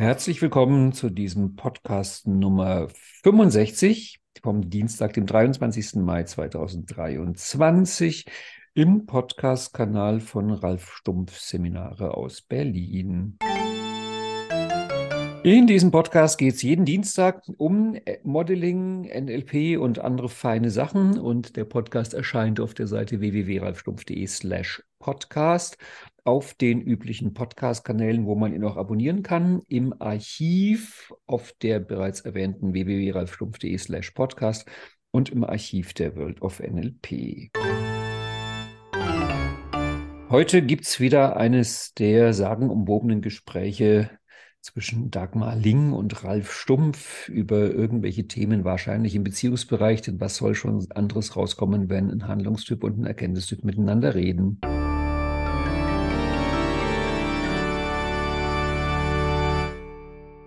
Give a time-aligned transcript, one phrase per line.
[0.00, 2.88] Herzlich willkommen zu diesem Podcast Nummer
[3.22, 5.96] 65 vom Dienstag, dem 23.
[5.96, 8.24] Mai 2023
[8.72, 13.36] im Podcast-Kanal von Ralf Stumpf Seminare aus Berlin.
[15.42, 21.18] In diesem Podcast geht es jeden Dienstag um Modeling, NLP und andere feine Sachen.
[21.18, 25.76] Und der Podcast erscheint auf der Seite www.ralfstumpf.de slash podcast
[26.24, 32.20] auf den üblichen Podcast-Kanälen, wo man ihn auch abonnieren kann, im Archiv auf der bereits
[32.20, 34.68] erwähnten www.ralfstumpf.de slash podcast
[35.10, 37.50] und im Archiv der World of NLP.
[40.30, 44.10] Heute gibt es wieder eines der sagenumwobenen Gespräche
[44.60, 50.54] zwischen Dagmar Ling und Ralf Stumpf über irgendwelche Themen, wahrscheinlich im Beziehungsbereich, denn was soll
[50.54, 54.60] schon anderes rauskommen, wenn ein Handlungstyp und ein Erkenntnistyp miteinander reden?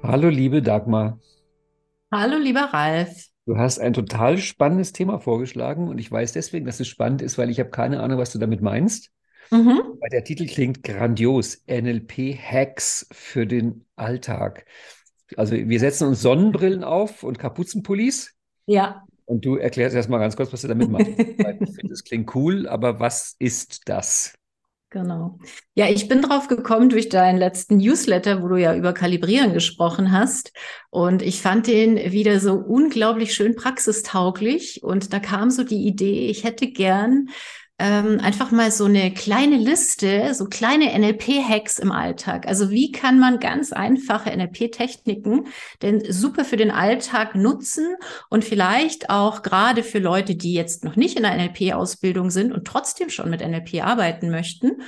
[0.05, 1.17] Hallo, liebe Dagmar.
[2.11, 3.27] Hallo, lieber Ralf.
[3.45, 7.38] Du hast ein total spannendes Thema vorgeschlagen und ich weiß deswegen, dass es spannend ist,
[7.38, 9.11] weil ich habe keine Ahnung, was du damit meinst.
[9.50, 9.80] Mhm.
[10.02, 11.64] Weil der Titel klingt grandios.
[11.67, 14.66] NLP-Hacks für den Alltag.
[15.38, 18.36] Also wir setzen uns Sonnenbrillen auf und Kapuzenpullis.
[18.66, 19.05] Ja.
[19.23, 21.11] Und du erklärst erstmal ganz kurz, was du damit meinst.
[21.17, 24.33] ich finde, das klingt cool, aber was ist das?
[24.94, 25.39] Genau.
[25.73, 30.11] Ja, ich bin drauf gekommen durch deinen letzten Newsletter, wo du ja über Kalibrieren gesprochen
[30.11, 30.53] hast.
[30.91, 34.83] Und ich fand den wieder so unglaublich schön praxistauglich.
[34.83, 37.30] Und da kam so die Idee, ich hätte gern
[37.79, 42.47] ähm, einfach mal so eine kleine Liste, so kleine NLP-Hacks im Alltag.
[42.47, 45.47] Also wie kann man ganz einfache NLP-Techniken
[45.81, 47.95] denn super für den Alltag nutzen
[48.30, 52.65] und vielleicht auch gerade für Leute, die jetzt noch nicht in der NLP-Ausbildung sind und
[52.65, 54.83] trotzdem schon mit NLP arbeiten möchten,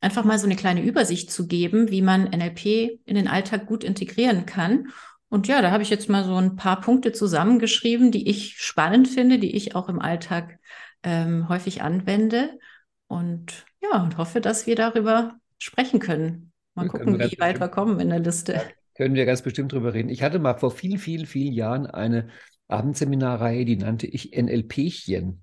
[0.00, 3.82] einfach mal so eine kleine Übersicht zu geben, wie man NLP in den Alltag gut
[3.82, 4.88] integrieren kann.
[5.28, 9.08] Und ja, da habe ich jetzt mal so ein paar Punkte zusammengeschrieben, die ich spannend
[9.08, 10.58] finde, die ich auch im Alltag
[11.02, 12.58] ähm, häufig anwende.
[13.06, 16.52] Und ja, und hoffe, dass wir darüber sprechen können.
[16.74, 18.54] Mal ja, gucken, wie weit wir kommen in der Liste.
[18.54, 18.62] Ja,
[18.94, 20.08] können wir ganz bestimmt drüber reden.
[20.08, 22.28] Ich hatte mal vor vielen, vielen, vielen Jahren eine
[22.68, 25.42] Abendseminarreihe, die nannte ich NLPchen.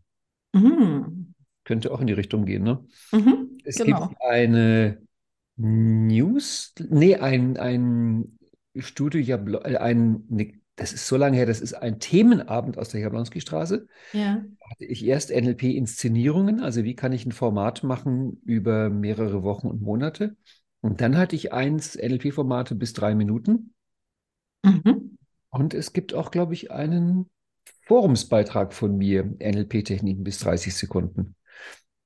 [0.53, 1.33] Mhm.
[1.63, 2.85] Könnte auch in die Richtung gehen, ne?
[3.11, 4.09] Mhm, es genau.
[4.09, 5.01] gibt eine
[5.57, 8.37] News, nee, ein, ein
[8.77, 13.01] Studio, äh, ein, eine das ist so lange her, das ist ein Themenabend aus der
[13.01, 13.87] Jablonski-Straße.
[14.13, 14.43] Ja.
[14.59, 19.67] Da hatte ich erst NLP-Inszenierungen, also wie kann ich ein Format machen über mehrere Wochen
[19.67, 20.35] und Monate.
[20.81, 23.73] Und dann hatte ich eins NLP-Formate bis drei Minuten.
[24.63, 25.17] Mhm.
[25.49, 27.29] Und es gibt auch, glaube ich, einen
[27.87, 31.35] Forumsbeitrag von mir, NLP-Techniken bis 30 Sekunden.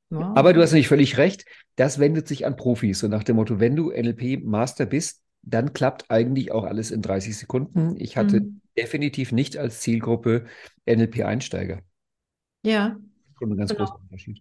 [0.10, 0.36] Wow.
[0.36, 3.00] Aber du hast nicht völlig recht, das wendet sich an Profis.
[3.00, 5.24] So nach dem Motto, wenn du NLP-Master bist,
[5.54, 7.96] dann klappt eigentlich auch alles in 30 Sekunden.
[7.98, 8.62] Ich hatte mhm.
[8.78, 10.46] definitiv nicht als Zielgruppe
[10.88, 11.80] NLP-Einsteiger.
[12.64, 12.98] Ja.
[13.38, 13.86] Schon ein ganz genau.
[13.86, 14.40] großer Unterschied.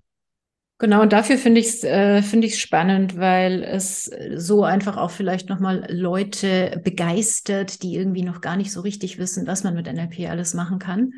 [0.81, 4.05] Genau, und dafür finde ich es äh, find spannend, weil es
[4.37, 9.49] so einfach auch vielleicht nochmal Leute begeistert, die irgendwie noch gar nicht so richtig wissen,
[9.49, 11.13] was man mit NLP alles machen kann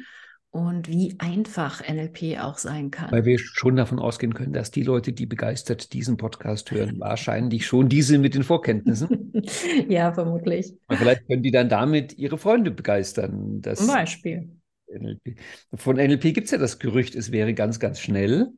[0.50, 3.12] und wie einfach NLP auch sein kann.
[3.12, 7.66] Weil wir schon davon ausgehen können, dass die Leute, die begeistert diesen Podcast hören, wahrscheinlich
[7.66, 9.33] schon diese mit den Vorkenntnissen.
[9.88, 10.75] ja, vermutlich.
[10.88, 13.62] Und vielleicht können die dann damit ihre Freunde begeistern.
[13.62, 14.50] Zum Beispiel.
[14.93, 15.38] NLP.
[15.75, 18.49] Von NLP gibt es ja das Gerücht, es wäre ganz, ganz schnell.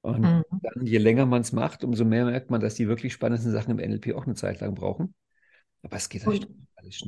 [0.00, 0.44] Und mhm.
[0.62, 3.78] dann, je länger man es macht, umso mehr merkt man, dass die wirklich spannenden Sachen
[3.78, 5.14] im NLP auch eine Zeit lang brauchen.
[5.82, 6.48] Aber es geht halt.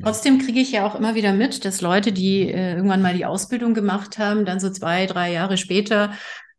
[0.02, 3.26] Trotzdem kriege ich ja auch immer wieder mit, dass Leute, die äh, irgendwann mal die
[3.26, 6.12] Ausbildung gemacht haben, dann so zwei, drei Jahre später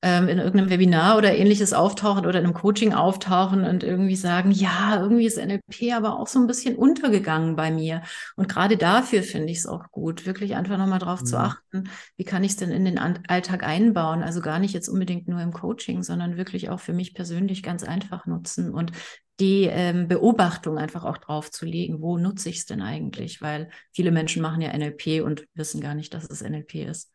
[0.04, 4.52] ähm, in irgendeinem Webinar oder ähnliches auftauchen oder in einem Coaching auftauchen und irgendwie sagen,
[4.52, 8.02] ja, irgendwie ist NLP aber auch so ein bisschen untergegangen bei mir.
[8.36, 11.26] Und gerade dafür finde ich es auch gut, wirklich einfach nochmal drauf mhm.
[11.26, 14.24] zu achten, wie kann ich es denn in den Alltag einbauen?
[14.24, 17.84] Also gar nicht jetzt unbedingt nur im Coaching, sondern wirklich auch für mich persönlich ganz
[17.84, 18.92] einfach nutzen und
[19.40, 23.42] die ähm, Beobachtung einfach auch drauf zu legen, wo nutze ich es denn eigentlich?
[23.42, 27.14] Weil viele Menschen machen ja NLP und wissen gar nicht, dass es NLP ist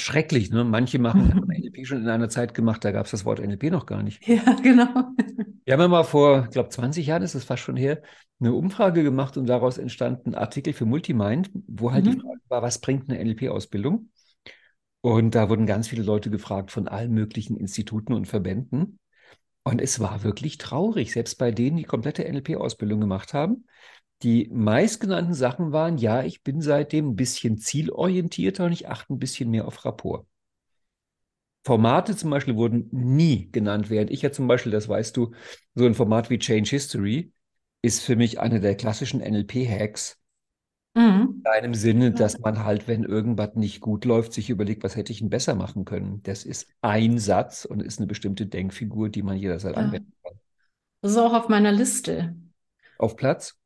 [0.00, 0.50] schrecklich.
[0.50, 0.64] Ne?
[0.64, 3.64] Manche machen haben NLP schon in einer Zeit gemacht, da gab es das Wort NLP
[3.64, 4.26] noch gar nicht.
[4.26, 5.12] Ja, genau.
[5.64, 8.02] Wir haben ja mal vor, ich glaube, 20 Jahren ist das fast schon her,
[8.40, 12.12] eine Umfrage gemacht und daraus entstand ein Artikel für Multimind, wo halt mhm.
[12.12, 14.10] die Frage war, was bringt eine NLP-Ausbildung?
[15.00, 18.98] Und da wurden ganz viele Leute gefragt von allen möglichen Instituten und Verbänden.
[19.68, 23.66] Und es war wirklich traurig, selbst bei denen, die komplette NLP-Ausbildung gemacht haben.
[24.22, 29.18] Die meistgenannten Sachen waren, ja, ich bin seitdem ein bisschen zielorientierter und ich achte ein
[29.18, 30.26] bisschen mehr auf Rapport.
[31.66, 35.34] Formate zum Beispiel wurden nie genannt, während ich ja zum Beispiel, das weißt du,
[35.74, 37.30] so ein Format wie Change History
[37.82, 40.17] ist für mich einer der klassischen NLP-Hacks,
[40.98, 41.42] Mhm.
[41.44, 45.12] In einem Sinne, dass man halt, wenn irgendwas nicht gut läuft, sich überlegt, was hätte
[45.12, 46.24] ich denn besser machen können.
[46.24, 49.82] Das ist ein Satz und ist eine bestimmte Denkfigur, die man jederzeit ja.
[49.82, 50.34] anwenden kann.
[51.00, 52.34] Das ist auch auf meiner Liste.
[52.98, 53.56] Auf Platz?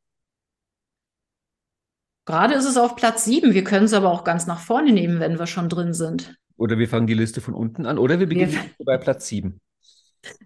[2.26, 3.54] Gerade ist es auf Platz sieben.
[3.54, 6.36] Wir können es aber auch ganz nach vorne nehmen, wenn wir schon drin sind.
[6.58, 7.96] Oder wir fangen die Liste von unten an.
[7.96, 9.58] Oder wir beginnen wir bei Platz sieben.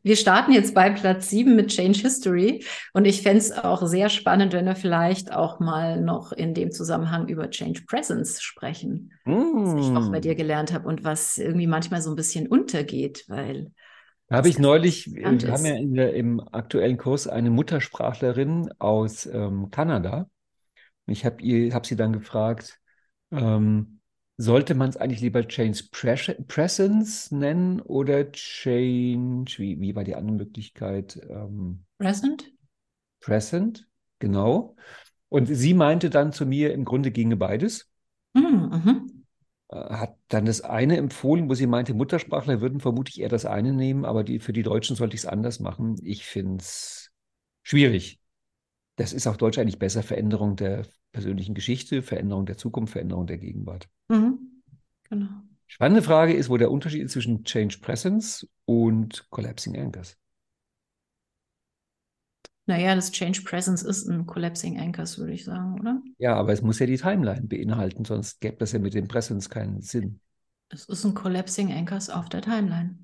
[0.02, 2.64] Wir starten jetzt bei Platz sieben mit Change History.
[2.92, 6.70] Und ich fände es auch sehr spannend, wenn wir vielleicht auch mal noch in dem
[6.70, 9.32] Zusammenhang über Change Presence sprechen, mm.
[9.32, 13.24] was ich auch bei dir gelernt habe und was irgendwie manchmal so ein bisschen untergeht,
[13.28, 13.72] weil.
[14.30, 20.28] Habe ich neulich, wir haben ja der, im aktuellen Kurs eine Muttersprachlerin aus ähm, Kanada.
[21.06, 21.36] Ich habe
[21.70, 22.80] hab sie dann gefragt,
[23.30, 23.95] ähm,
[24.36, 25.84] sollte man es eigentlich lieber Change
[26.46, 31.20] Presence nennen oder Change, wie, wie war die andere Möglichkeit?
[31.28, 32.52] Ähm, Present?
[33.20, 33.88] Present,
[34.18, 34.76] genau.
[35.28, 37.90] Und sie meinte dann zu mir, im Grunde ginge beides.
[38.34, 38.70] Mhm.
[38.84, 39.16] mhm.
[39.68, 43.72] Äh, hat dann das eine empfohlen, wo sie meinte, Muttersprachler würden vermutlich eher das eine
[43.72, 45.96] nehmen, aber die, für die Deutschen sollte ich es anders machen.
[46.02, 47.10] Ich finde es
[47.62, 48.20] schwierig.
[48.96, 53.38] Das ist auf Deutsch eigentlich besser Veränderung der persönlichen Geschichte, Veränderung der Zukunft, Veränderung der
[53.38, 53.88] Gegenwart.
[54.08, 54.62] Mhm.
[55.08, 55.28] Genau.
[55.66, 60.16] Spannende Frage ist, wo der Unterschied ist zwischen Change Presence und Collapsing Anchors.
[62.66, 66.02] Naja, das Change Presence ist ein Collapsing Anchors, würde ich sagen, oder?
[66.18, 69.48] Ja, aber es muss ja die Timeline beinhalten, sonst gäbe das ja mit dem Presence
[69.48, 70.20] keinen Sinn.
[70.68, 72.98] Es ist ein Collapsing Anchors auf der Timeline.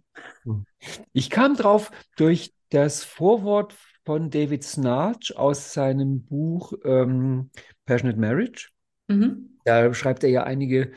[0.44, 0.64] Hm.
[1.12, 7.50] Ich kam drauf durch das Vorwort von David Snarch aus seinem Buch ähm,
[7.86, 8.70] Passionate Marriage.
[9.08, 9.58] Mhm.
[9.64, 10.92] Da schreibt er ja einige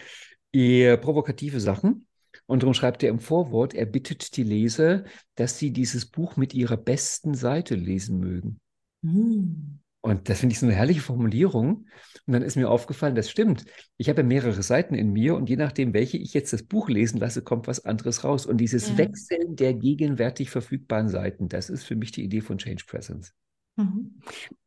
[0.52, 2.08] eher provokative Sachen.
[2.48, 5.04] Und darum schreibt er im Vorwort, er bittet die Leser,
[5.36, 8.60] dass sie dieses Buch mit ihrer besten Seite lesen mögen.
[9.02, 9.80] Mhm.
[10.06, 11.88] Und das finde ich so eine herrliche Formulierung.
[12.28, 13.66] Und dann ist mir aufgefallen, das stimmt.
[13.98, 17.20] Ich habe mehrere Seiten in mir und je nachdem, welche ich jetzt das Buch lesen
[17.20, 18.46] lasse, kommt was anderes raus.
[18.46, 19.00] Und dieses ja.
[19.00, 23.34] Wechseln der gegenwärtig verfügbaren Seiten, das ist für mich die Idee von Change Presence.
[23.78, 24.22] Mhm.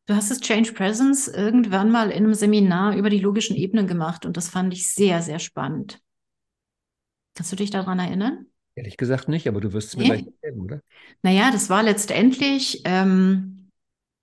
[0.07, 4.27] Du hast das Change Presence irgendwann mal in einem Seminar über die logischen Ebenen gemacht
[4.27, 6.01] und das fand ich sehr, sehr spannend.
[7.37, 8.47] Kannst du dich daran erinnern?
[8.75, 10.09] Ehrlich gesagt nicht, aber du wirst es mir nee.
[10.09, 10.81] gleich erzählen, oder?
[11.23, 13.58] Naja, das war letztendlich ähm,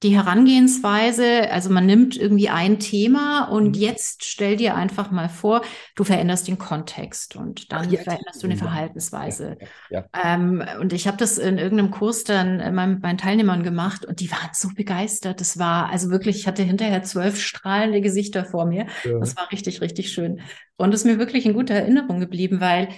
[0.06, 3.82] die Herangehensweise, also man nimmt irgendwie ein Thema und mhm.
[3.82, 5.64] jetzt stell dir einfach mal vor,
[5.96, 9.58] du veränderst den Kontext und dann Ach, veränderst du eine Verhaltensweise.
[9.90, 10.36] Ja, ja.
[10.36, 14.30] Ähm, und ich habe das in irgendeinem Kurs dann meinen, meinen Teilnehmern gemacht und die
[14.30, 15.42] waren so begeistert.
[15.42, 18.86] Das war also wirklich, ich hatte hinterher zwölf strahlende Gesichter vor mir.
[19.04, 20.42] Das war richtig, richtig schön.
[20.78, 22.90] Und es ist mir wirklich in guter Erinnerung geblieben, weil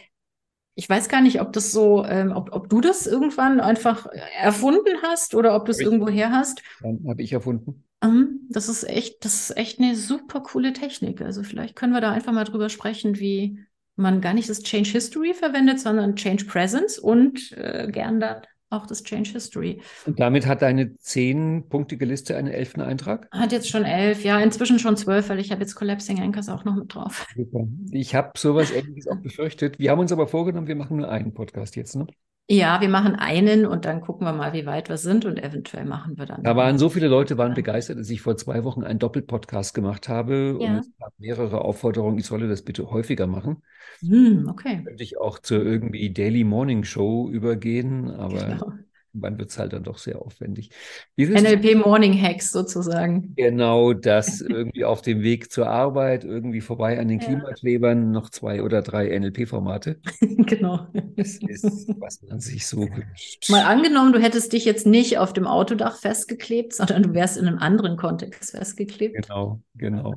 [0.77, 4.05] ich weiß gar nicht, ob das so, ähm, ob, ob du das irgendwann einfach
[4.39, 6.61] erfunden hast oder ob du es irgendwo her hast.
[6.83, 7.83] Habe ich erfunden.
[8.03, 11.23] Mhm, das ist echt, das ist echt eine super coole Technik.
[11.23, 13.59] Also vielleicht können wir da einfach mal drüber sprechen, wie
[13.95, 18.85] man gar nicht das Change History verwendet, sondern Change Presence und äh, gern dann auch
[18.85, 19.81] das Change History.
[20.05, 23.27] Und damit hat deine zehnpunktige Liste einen elften Eintrag?
[23.31, 26.65] Hat jetzt schon elf, ja, inzwischen schon zwölf, weil ich habe jetzt Collapsing Anchors auch
[26.65, 27.25] noch mit drauf.
[27.35, 27.67] Super.
[27.91, 29.79] Ich habe sowas ähnliches auch befürchtet.
[29.79, 32.07] Wir haben uns aber vorgenommen, wir machen nur einen Podcast jetzt, ne?
[32.49, 35.83] Ja, wir machen einen und dann gucken wir mal, wie weit wir sind und eventuell
[35.83, 36.43] machen wir dann.
[36.43, 40.07] Da waren so viele Leute waren begeistert, dass ich vor zwei Wochen einen Doppelpodcast gemacht
[40.07, 40.69] habe ja.
[40.69, 43.63] und es gab mehrere Aufforderungen, ich solle das bitte häufiger machen.
[43.99, 44.81] Hm, okay.
[44.85, 48.71] Könnte ich auch zur irgendwie Daily Morning Show übergehen, aber genau
[49.21, 50.69] wann wird es halt dann doch sehr aufwendig.
[51.17, 53.33] NLP Morning Hacks sozusagen.
[53.35, 57.25] Genau, das irgendwie auf dem Weg zur Arbeit, irgendwie vorbei an den ja.
[57.25, 59.99] Klimaklebern, noch zwei oder drei NLP-Formate.
[60.21, 60.87] genau.
[61.15, 63.49] Das ist, was man sich so wünscht.
[63.49, 67.47] Mal angenommen, du hättest dich jetzt nicht auf dem Autodach festgeklebt, sondern du wärst in
[67.47, 69.27] einem anderen Kontext festgeklebt.
[69.27, 70.15] Genau, genau.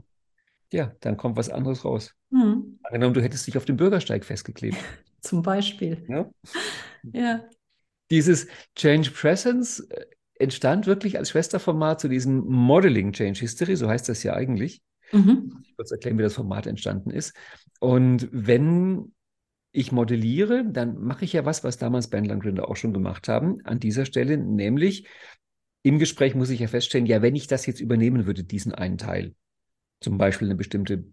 [0.72, 2.14] Ja, dann kommt was anderes raus.
[2.30, 2.78] Hm.
[2.84, 4.76] Angenommen, du hättest dich auf dem Bürgersteig festgeklebt.
[5.20, 6.04] Zum Beispiel.
[6.08, 6.30] Ja.
[7.12, 7.40] ja
[8.10, 14.08] dieses Change Presence äh, entstand wirklich als Schwesterformat zu diesem Modeling Change History, so heißt
[14.08, 14.82] das ja eigentlich.
[15.12, 15.62] Mhm.
[15.64, 17.34] Ich kurz erklären, wie das Format entstanden ist.
[17.78, 19.12] Und wenn
[19.72, 23.28] ich modelliere, dann mache ich ja was, was damals Bandler und Grinder auch schon gemacht
[23.28, 25.06] haben, an dieser Stelle, nämlich
[25.82, 28.98] im Gespräch muss ich ja feststellen, ja, wenn ich das jetzt übernehmen würde, diesen einen
[28.98, 29.34] Teil,
[30.00, 31.04] zum Beispiel eine bestimmte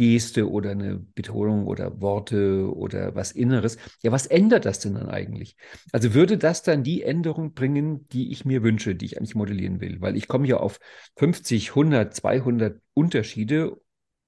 [0.00, 3.76] Geste oder eine Betonung oder Worte oder was Inneres.
[4.02, 5.56] Ja, was ändert das denn dann eigentlich?
[5.92, 9.82] Also würde das dann die Änderung bringen, die ich mir wünsche, die ich eigentlich modellieren
[9.82, 10.00] will?
[10.00, 10.80] Weil ich komme ja auf
[11.16, 13.76] 50, 100, 200 Unterschiede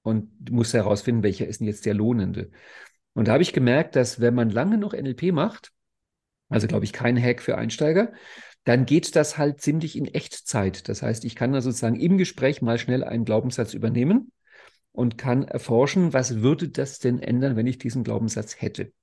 [0.03, 2.51] und muss herausfinden, welcher ist denn jetzt der lohnende.
[3.15, 5.71] Und da habe ich gemerkt, dass wenn man lange noch NLP macht,
[6.49, 8.13] also glaube ich kein Hack für Einsteiger,
[8.63, 10.87] dann geht das halt ziemlich in Echtzeit.
[10.87, 14.31] Das heißt, ich kann da sozusagen im Gespräch mal schnell einen Glaubenssatz übernehmen
[14.93, 18.93] und kann erforschen, was würde das denn ändern, wenn ich diesen Glaubenssatz hätte.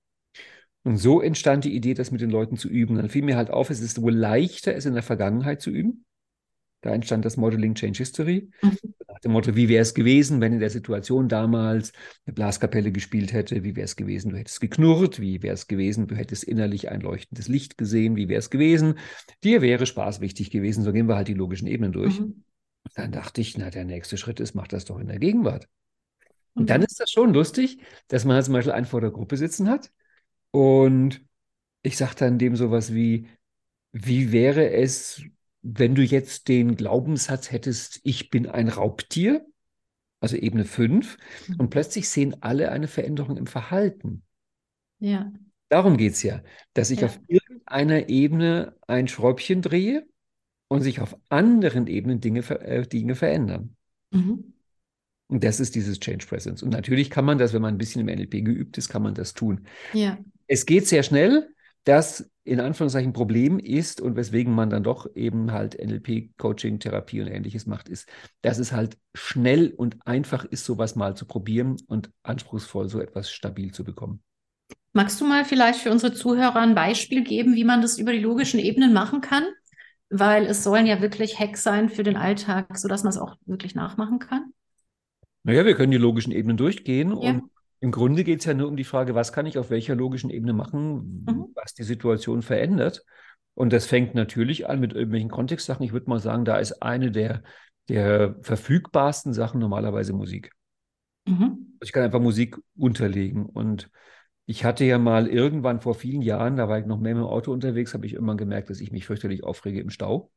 [0.83, 2.97] Und so entstand die Idee, das mit den Leuten zu üben.
[2.97, 6.07] Dann fiel mir halt auf, es ist wohl leichter, es in der Vergangenheit zu üben.
[6.81, 8.49] Da entstand das Modeling Change History.
[8.63, 8.79] Mhm.
[9.07, 11.93] Nach dem Motto, wie wäre es gewesen, wenn in der Situation damals
[12.25, 13.63] eine Blaskapelle gespielt hätte?
[13.63, 15.21] Wie wäre es gewesen, du hättest geknurrt?
[15.21, 18.17] Wie wäre es gewesen, du hättest innerlich ein leuchtendes Licht gesehen?
[18.17, 18.95] Wie wäre es gewesen?
[19.45, 20.83] Dir wäre Spaß wichtig gewesen.
[20.83, 22.21] So gehen wir halt die logischen Ebenen durch.
[22.21, 22.45] Mhm.
[22.95, 25.69] Dann dachte ich, na, der nächste Schritt ist, mach das doch in der Gegenwart.
[26.55, 26.67] Und mhm.
[26.67, 27.79] dann ist das schon lustig,
[28.09, 29.91] dass man halt zum Beispiel einen vor der Gruppe sitzen hat
[30.51, 31.25] und
[31.83, 33.29] ich sage dann dem sowas wie,
[33.93, 35.23] wie wäre es,
[35.63, 39.47] wenn du jetzt den Glaubenssatz hättest, ich bin ein Raubtier,
[40.21, 41.17] also Ebene 5,
[41.49, 41.57] mhm.
[41.57, 44.23] und plötzlich sehen alle eine Veränderung im Verhalten.
[44.99, 45.33] Ja.
[45.69, 46.43] Darum geht es ja,
[46.75, 47.07] dass ich ja.
[47.07, 50.07] auf irgendeiner Ebene ein Schräubchen drehe
[50.69, 53.77] und sich auf anderen Ebenen Dinge, äh, Dinge verändern.
[54.11, 54.53] Mhm.
[55.31, 56.63] Und das ist dieses Change Presence.
[56.63, 59.15] Und natürlich kann man das, wenn man ein bisschen im NLP geübt ist, kann man
[59.15, 59.67] das tun.
[59.93, 60.19] Ja.
[60.49, 61.49] Es geht sehr schnell.
[61.85, 67.21] Das in Anführungszeichen Problem ist und weswegen man dann doch eben halt NLP, Coaching, Therapie
[67.21, 68.09] und ähnliches macht, ist,
[68.43, 73.31] dass es halt schnell und einfach ist, sowas mal zu probieren und anspruchsvoll so etwas
[73.31, 74.21] stabil zu bekommen.
[74.93, 78.19] Magst du mal vielleicht für unsere Zuhörer ein Beispiel geben, wie man das über die
[78.19, 79.45] logischen Ebenen machen kann?
[80.09, 83.77] Weil es sollen ja wirklich Hacks sein für den Alltag, sodass man es auch wirklich
[83.77, 84.53] nachmachen kann.
[85.43, 87.31] Naja, wir können die logischen Ebenen durchgehen ja.
[87.31, 89.95] und im Grunde geht es ja nur um die Frage, was kann ich auf welcher
[89.95, 91.47] logischen Ebene machen, mhm.
[91.55, 93.05] was die Situation verändert.
[93.55, 95.85] Und das fängt natürlich an mit irgendwelchen Kontextsachen.
[95.85, 97.43] Ich würde mal sagen, da ist eine der,
[97.89, 100.53] der verfügbarsten Sachen normalerweise Musik.
[101.27, 101.77] Mhm.
[101.81, 103.47] Also ich kann einfach Musik unterlegen.
[103.47, 103.91] Und
[104.45, 107.29] ich hatte ja mal irgendwann vor vielen Jahren, da war ich noch mehr mit dem
[107.29, 110.31] Auto unterwegs, habe ich irgendwann gemerkt, dass ich mich fürchterlich aufrege im Stau.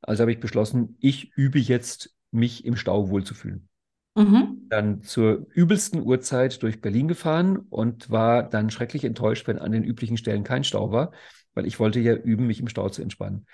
[0.00, 3.68] Also habe ich beschlossen, ich übe jetzt, mich im Stau wohlzufühlen.
[4.18, 4.66] Mhm.
[4.68, 9.84] Dann zur übelsten Uhrzeit durch Berlin gefahren und war dann schrecklich enttäuscht, wenn an den
[9.84, 11.12] üblichen Stellen kein Stau war,
[11.54, 13.46] weil ich wollte ja üben, mich im Stau zu entspannen.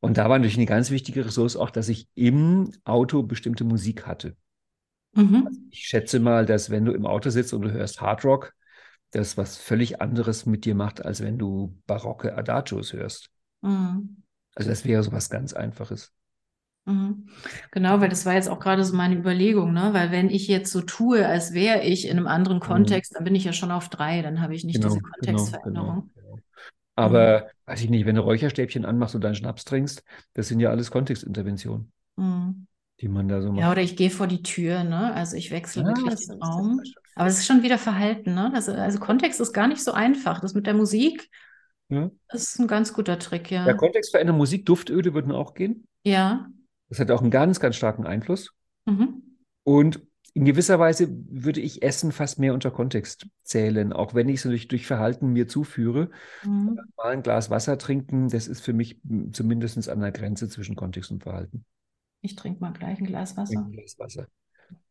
[0.00, 4.06] Und da war natürlich eine ganz wichtige Ressource auch, dass ich im Auto bestimmte Musik
[4.06, 4.36] hatte.
[5.12, 5.46] Mhm.
[5.46, 8.54] Also ich schätze mal, dass wenn du im Auto sitzt und du hörst Hard Rock,
[9.10, 13.28] das was völlig anderes mit dir macht, als wenn du barocke Adagios hörst.
[13.60, 14.22] Mhm.
[14.54, 16.15] Also das wäre so was ganz Einfaches.
[16.86, 17.26] Mhm.
[17.72, 19.88] Genau, weil das war jetzt auch gerade so meine Überlegung, ne?
[19.92, 22.62] Weil wenn ich jetzt so tue, als wäre ich in einem anderen mhm.
[22.62, 26.10] Kontext, dann bin ich ja schon auf drei, dann habe ich nicht genau, diese Kontextveränderung.
[26.14, 26.38] Genau, genau.
[26.94, 27.70] Aber mhm.
[27.70, 30.92] weiß ich nicht, wenn du Räucherstäbchen anmachst und deinen Schnaps trinkst, das sind ja alles
[30.92, 32.66] Kontextinterventionen, mhm.
[33.00, 33.60] die man da so macht.
[33.60, 35.12] Ja, oder ich gehe vor die Tür, ne?
[35.12, 36.80] Also ich wechsle ja, wirklich den Raum.
[37.16, 38.52] Aber es ist schon wieder Verhalten, ne?
[38.54, 40.40] Das, also Kontext ist gar nicht so einfach.
[40.40, 41.28] Das mit der Musik
[41.88, 42.12] ja.
[42.32, 43.66] ist ein ganz guter Trick, ja.
[43.66, 45.88] Ja, Kontext verändern, Musik, Duftöde würden auch gehen.
[46.04, 46.46] Ja.
[46.88, 48.54] Das hat auch einen ganz, ganz starken Einfluss.
[48.86, 49.22] Mhm.
[49.64, 50.00] Und
[50.36, 54.44] in gewisser Weise würde ich Essen fast mehr unter Kontext zählen, auch wenn ich es
[54.44, 56.10] natürlich durch Verhalten mir zuführe.
[56.44, 56.78] Mhm.
[56.96, 59.00] Mal ein Glas Wasser trinken, das ist für mich
[59.32, 61.64] zumindest an der Grenze zwischen Kontext und Verhalten.
[62.20, 63.60] Ich trinke mal gleich ein Glas Wasser.
[63.60, 64.26] Ein Glas Wasser.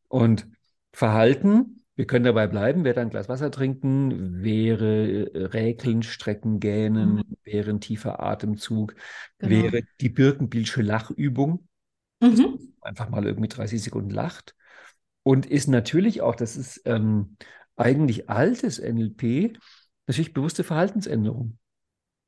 [0.08, 0.48] Und
[0.92, 7.18] Verhalten, wir können dabei bleiben, wäre ein Glas Wasser trinken, wäre äh, Räkeln, Strecken, Gähnen,
[7.18, 7.24] mhm.
[7.44, 8.96] wäre ein tiefer Atemzug,
[9.38, 9.52] genau.
[9.52, 11.68] wäre die Birkenbielsche Lachübung.
[12.22, 12.74] Mhm.
[12.82, 14.56] Einfach mal irgendwie 30 Sekunden lacht.
[15.24, 17.38] Und ist natürlich auch, das ist ähm,
[17.76, 19.58] eigentlich altes NLP,
[20.08, 21.58] natürlich bewusste Verhaltensänderung.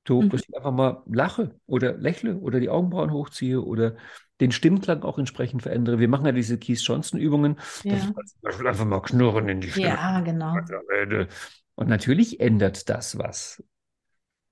[0.07, 0.29] So, mhm.
[0.29, 3.97] dass ich einfach mal lache oder lächle oder die Augenbrauen hochziehe oder
[4.39, 5.99] den Stimmklang auch entsprechend verändere.
[5.99, 7.95] Wir machen ja diese Keith Johnson-Übungen, ja.
[8.41, 9.87] dass ich einfach mal knurren in die Stimme.
[9.87, 10.55] Ja, genau.
[11.75, 13.63] Und natürlich ändert das was.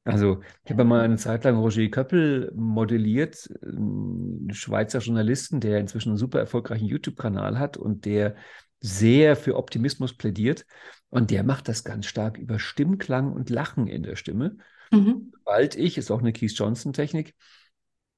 [0.05, 6.09] Also ich habe mal eine Zeit lang Roger Köppel modelliert, einen Schweizer Journalisten, der inzwischen
[6.09, 8.35] einen super erfolgreichen YouTube-Kanal hat und der
[8.81, 10.65] sehr für Optimismus plädiert.
[11.09, 14.57] Und der macht das ganz stark über Stimmklang und Lachen in der Stimme.
[14.91, 15.31] Mhm.
[15.33, 17.33] Sobald ich, ist auch eine Keith Johnson-Technik,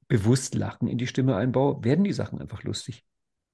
[0.10, 3.06] bewusst Lachen in die Stimme einbaue, werden die Sachen einfach lustig.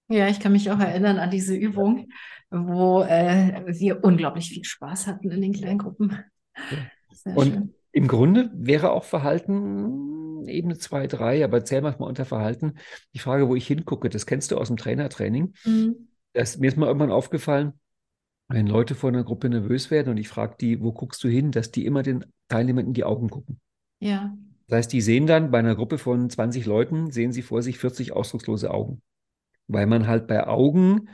[0.09, 2.09] Ja, ich kann mich auch erinnern an diese Übung,
[2.49, 6.17] wo äh, wir unglaublich viel Spaß hatten in den Kleingruppen.
[6.55, 7.35] Ja.
[7.35, 7.73] und schön.
[7.93, 12.73] Im Grunde wäre auch Verhalten Ebene 2, 3, aber zähl mal unter Verhalten.
[13.13, 15.53] Die Frage, wo ich hingucke, das kennst du aus dem Trainertraining.
[15.63, 16.09] Mhm.
[16.33, 17.73] Das, mir ist mal irgendwann aufgefallen,
[18.49, 21.51] wenn Leute vor einer Gruppe nervös werden und ich frage die, wo guckst du hin,
[21.51, 23.59] dass die immer den Teilnehmern in die Augen gucken.
[23.99, 24.35] Ja.
[24.67, 27.77] Das heißt, die sehen dann bei einer Gruppe von 20 Leuten, sehen sie vor sich
[27.77, 29.01] 40 ausdruckslose Augen.
[29.67, 31.09] Weil man halt bei Augen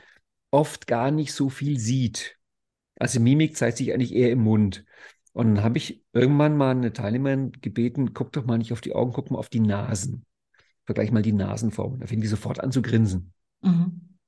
[0.50, 2.36] oft gar nicht so viel sieht.
[2.96, 4.84] Also Mimik zeigt sich eigentlich eher im Mund.
[5.40, 8.94] Und dann habe ich irgendwann mal eine Teilnehmerin gebeten, guck doch mal nicht auf die
[8.94, 10.26] Augen, guck mal auf die Nasen.
[10.84, 11.98] Vergleich mal die Nasenformen.
[11.98, 13.32] Da fing die sofort an zu grinsen.
[13.62, 14.18] Mhm.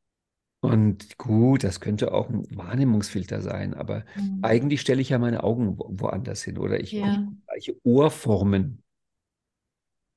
[0.61, 4.38] Und gut, das könnte auch ein Wahrnehmungsfilter sein, aber mhm.
[4.40, 7.28] eigentlich stelle ich ja meine Augen wo woanders hin oder ich ja.
[7.47, 8.83] gleiche Ohrformen.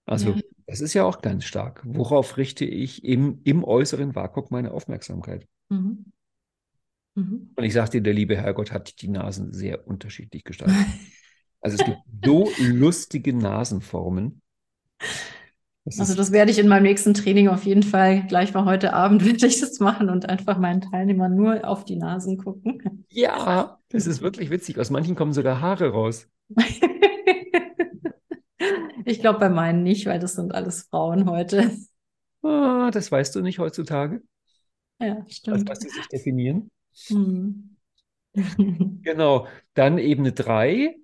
[0.05, 0.41] Also ja.
[0.65, 1.81] das ist ja auch ganz stark.
[1.83, 5.45] Worauf richte ich im, im äußeren Vakuum meine Aufmerksamkeit?
[5.67, 6.05] Mhm.
[7.15, 7.51] Mhm.
[7.55, 10.75] Und ich sage dir, der liebe Herrgott hat die Nasen sehr unterschiedlich gestaltet.
[11.61, 14.41] also es gibt so lustige Nasenformen.
[15.85, 18.93] Das also das werde ich in meinem nächsten Training auf jeden Fall gleich mal heute
[18.93, 23.05] Abend werde ich das machen und einfach meinen Teilnehmern nur auf die Nasen gucken.
[23.09, 24.79] Ja, das ist wirklich witzig.
[24.79, 26.27] Aus manchen kommen sogar Haare raus.
[29.05, 31.71] ich glaube bei meinen nicht, weil das sind alles Frauen heute.
[32.41, 34.21] Ah, das weißt du nicht heutzutage.
[34.99, 35.57] Ja, stimmt.
[35.57, 36.71] Als was sie sich definieren.
[37.07, 37.77] Hm.
[39.03, 39.47] genau.
[39.73, 40.95] Dann Ebene 3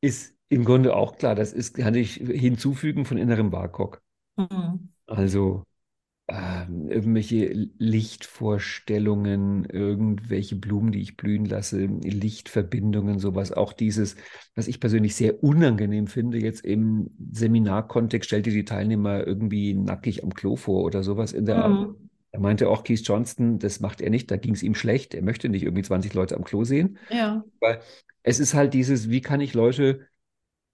[0.00, 4.02] ist im Grunde auch klar, das ist, kann ich hinzufügen von innerem Barkok.
[4.36, 4.90] Mhm.
[5.06, 5.64] Also
[6.28, 13.50] ähm, irgendwelche Lichtvorstellungen, irgendwelche Blumen, die ich blühen lasse, Lichtverbindungen, sowas.
[13.52, 14.16] Auch dieses,
[14.54, 20.22] was ich persönlich sehr unangenehm finde, jetzt im Seminarkontext, stellt ihr die Teilnehmer irgendwie nackig
[20.22, 21.62] am Klo vor oder sowas in der mhm.
[21.62, 21.96] Art.
[22.38, 25.14] Er meinte auch Keith Johnston, das macht er nicht, da ging es ihm schlecht.
[25.14, 26.98] Er möchte nicht irgendwie 20 Leute am Klo sehen.
[27.10, 27.44] Ja.
[27.60, 27.80] Weil
[28.22, 30.06] es ist halt dieses, wie kann ich Leute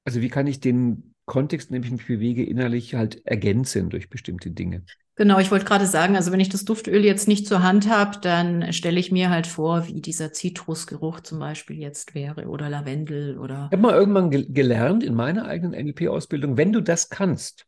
[0.05, 4.11] also wie kann ich den Kontext, in dem ich mich bewege, innerlich halt ergänzen durch
[4.11, 4.85] bestimmte Dinge?
[5.17, 8.19] Genau, ich wollte gerade sagen, also wenn ich das Duftöl jetzt nicht zur Hand habe,
[8.21, 13.39] dann stelle ich mir halt vor, wie dieser Zitrusgeruch zum Beispiel jetzt wäre oder Lavendel
[13.39, 13.69] oder.
[13.71, 17.67] Ich habe mal irgendwann ge gelernt in meiner eigenen NLP-Ausbildung, wenn du das kannst,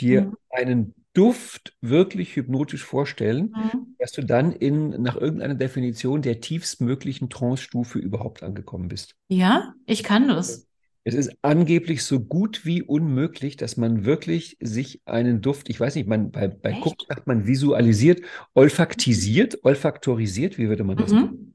[0.00, 0.36] dir mhm.
[0.50, 3.96] einen Duft wirklich hypnotisch vorstellen, mhm.
[3.98, 9.16] dass du dann in, nach irgendeiner Definition der tiefstmöglichen Trance-Stufe überhaupt angekommen bist.
[9.26, 10.68] Ja, ich kann das.
[11.02, 15.96] Es ist angeblich so gut wie unmöglich, dass man wirklich sich einen Duft, ich weiß
[15.96, 18.20] nicht, man, bei, bei Cook sagt man visualisiert,
[18.54, 21.52] olfaktisiert, olfaktorisiert, wie würde man das mhm.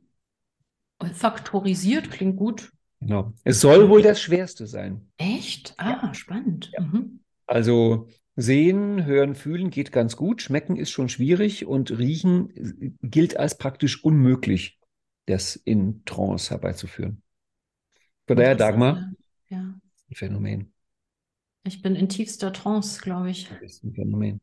[0.99, 2.73] Olfaktorisiert klingt gut.
[2.99, 3.31] Genau.
[3.45, 5.07] Es soll wohl das Schwerste sein.
[5.15, 5.73] Echt?
[5.77, 6.13] Ah, ja.
[6.13, 6.69] spannend.
[6.73, 6.81] Ja.
[6.81, 7.21] Mhm.
[7.45, 10.41] Also sehen, hören, fühlen geht ganz gut.
[10.41, 14.79] Schmecken ist schon schwierig und riechen gilt als praktisch unmöglich,
[15.25, 17.21] das in Trance herbeizuführen.
[18.27, 19.11] Von daher, Dagmar,
[19.49, 19.59] ja.
[19.59, 20.73] Ein Phänomen.
[21.65, 23.47] Ich bin in tiefster Trance, glaube ich.
[23.49, 24.41] Das ist ein Phänomen.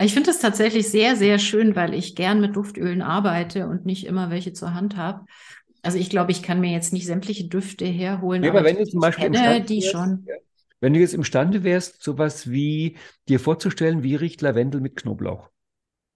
[0.00, 4.06] Ich finde es tatsächlich sehr, sehr schön, weil ich gern mit Duftölen arbeite und nicht
[4.06, 5.24] immer welche zur Hand habe.
[5.82, 8.44] Also ich glaube, ich kann mir jetzt nicht sämtliche Düfte herholen.
[8.44, 10.26] Ja, aber, wenn du zum Beispiel kenne die schon.
[10.80, 12.96] Wenn du jetzt imstande wärst, sowas wie
[13.28, 15.50] dir vorzustellen, wie riecht Lavendel mit Knoblauch?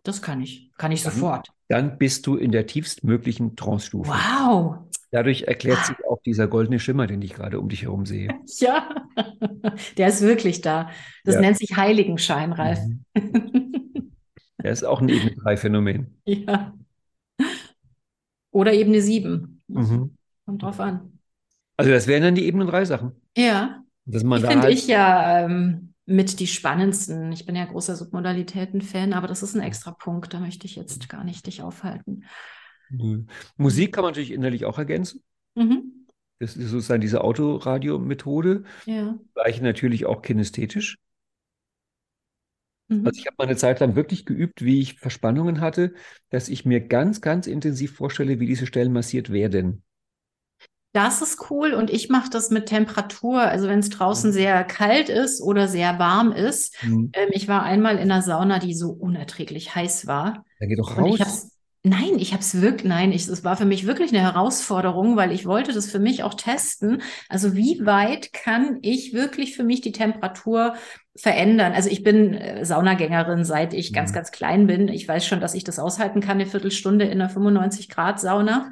[0.04, 0.70] Das kann ich.
[0.78, 1.48] Kann ich dann, sofort.
[1.68, 4.10] Dann bist du in der tiefstmöglichen Trance-Stufe.
[4.10, 4.78] Wow.
[5.10, 5.84] Dadurch erklärt ah.
[5.84, 8.28] sich auch dieser goldene Schimmer, den ich gerade um dich herum sehe.
[8.58, 8.88] Ja,
[9.98, 10.90] der ist wirklich da.
[11.24, 11.40] Das ja.
[11.42, 12.80] nennt sich Heiligenschein, Ralf.
[13.14, 14.12] Mhm.
[14.64, 16.16] Er ist auch ein Ebene 3 Phänomen.
[16.24, 16.72] Ja.
[18.52, 19.60] Oder Ebene 7.
[19.66, 20.16] Mhm.
[20.46, 21.18] Kommt drauf an.
[21.76, 23.20] Also das wären dann die Ebene 3 Sachen.
[23.36, 23.81] Ja.
[24.04, 27.32] Dass man die finde halt ich ja ähm, mit die spannendsten.
[27.32, 30.34] Ich bin ja großer Submodalitäten-Fan, aber das ist ein extra Punkt.
[30.34, 32.24] Da möchte ich jetzt gar nicht dich aufhalten.
[33.56, 35.22] Musik kann man natürlich innerlich auch ergänzen.
[35.54, 36.06] Mhm.
[36.38, 38.64] Das ist sozusagen diese Autoradio-Methode.
[38.84, 39.16] Ja.
[39.34, 40.98] Gleiche natürlich auch kinästhetisch.
[42.88, 43.06] Mhm.
[43.06, 45.94] Also ich habe mal eine Zeit lang wirklich geübt, wie ich Verspannungen hatte,
[46.30, 49.84] dass ich mir ganz, ganz intensiv vorstelle, wie diese Stellen massiert werden.
[50.92, 53.40] Das ist cool und ich mache das mit Temperatur.
[53.40, 54.34] Also wenn es draußen mhm.
[54.34, 56.76] sehr kalt ist oder sehr warm ist.
[56.82, 57.10] Mhm.
[57.14, 60.44] Ähm, ich war einmal in einer Sauna, die so unerträglich heiß war.
[60.60, 61.48] Da geht doch raus.
[61.84, 65.32] Nein, ich habe es wirklich, nein, ich, es war für mich wirklich eine Herausforderung, weil
[65.32, 67.02] ich wollte das für mich auch testen.
[67.28, 70.74] Also wie weit kann ich wirklich für mich die Temperatur
[71.16, 71.72] verändern?
[71.72, 73.94] Also ich bin äh, Saunagängerin, seit ich mhm.
[73.96, 74.86] ganz, ganz klein bin.
[74.86, 78.70] Ich weiß schon, dass ich das aushalten kann, eine Viertelstunde in einer 95 Grad Sauna.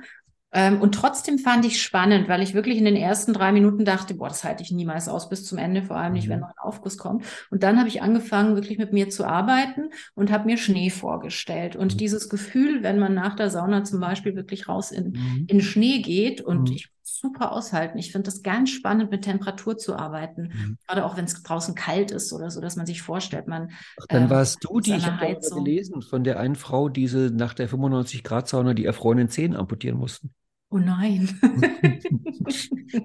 [0.52, 4.14] Ähm, und trotzdem fand ich spannend, weil ich wirklich in den ersten drei Minuten dachte,
[4.14, 6.42] boah, das halte ich niemals aus bis zum Ende, vor allem nicht, wenn mhm.
[6.42, 7.24] noch ein Aufguss kommt.
[7.50, 11.76] Und dann habe ich angefangen, wirklich mit mir zu arbeiten und habe mir Schnee vorgestellt.
[11.76, 11.98] Und mhm.
[11.98, 15.44] dieses Gefühl, wenn man nach der Sauna zum Beispiel wirklich raus in, mhm.
[15.46, 17.98] in Schnee geht und ich super aushalten.
[17.98, 20.52] Ich finde das ganz spannend, mit Temperatur zu arbeiten.
[20.52, 20.78] Mhm.
[20.86, 23.70] Gerade auch wenn es draußen kalt ist oder so, dass man sich vorstellt, man.
[24.00, 27.54] Ach, dann ähm, warst du die, ich habe gelesen von der einen Frau, diese nach
[27.54, 30.34] der 95 Grad Sauna die erfrorenen Zehen amputieren mussten.
[30.70, 31.28] Oh nein.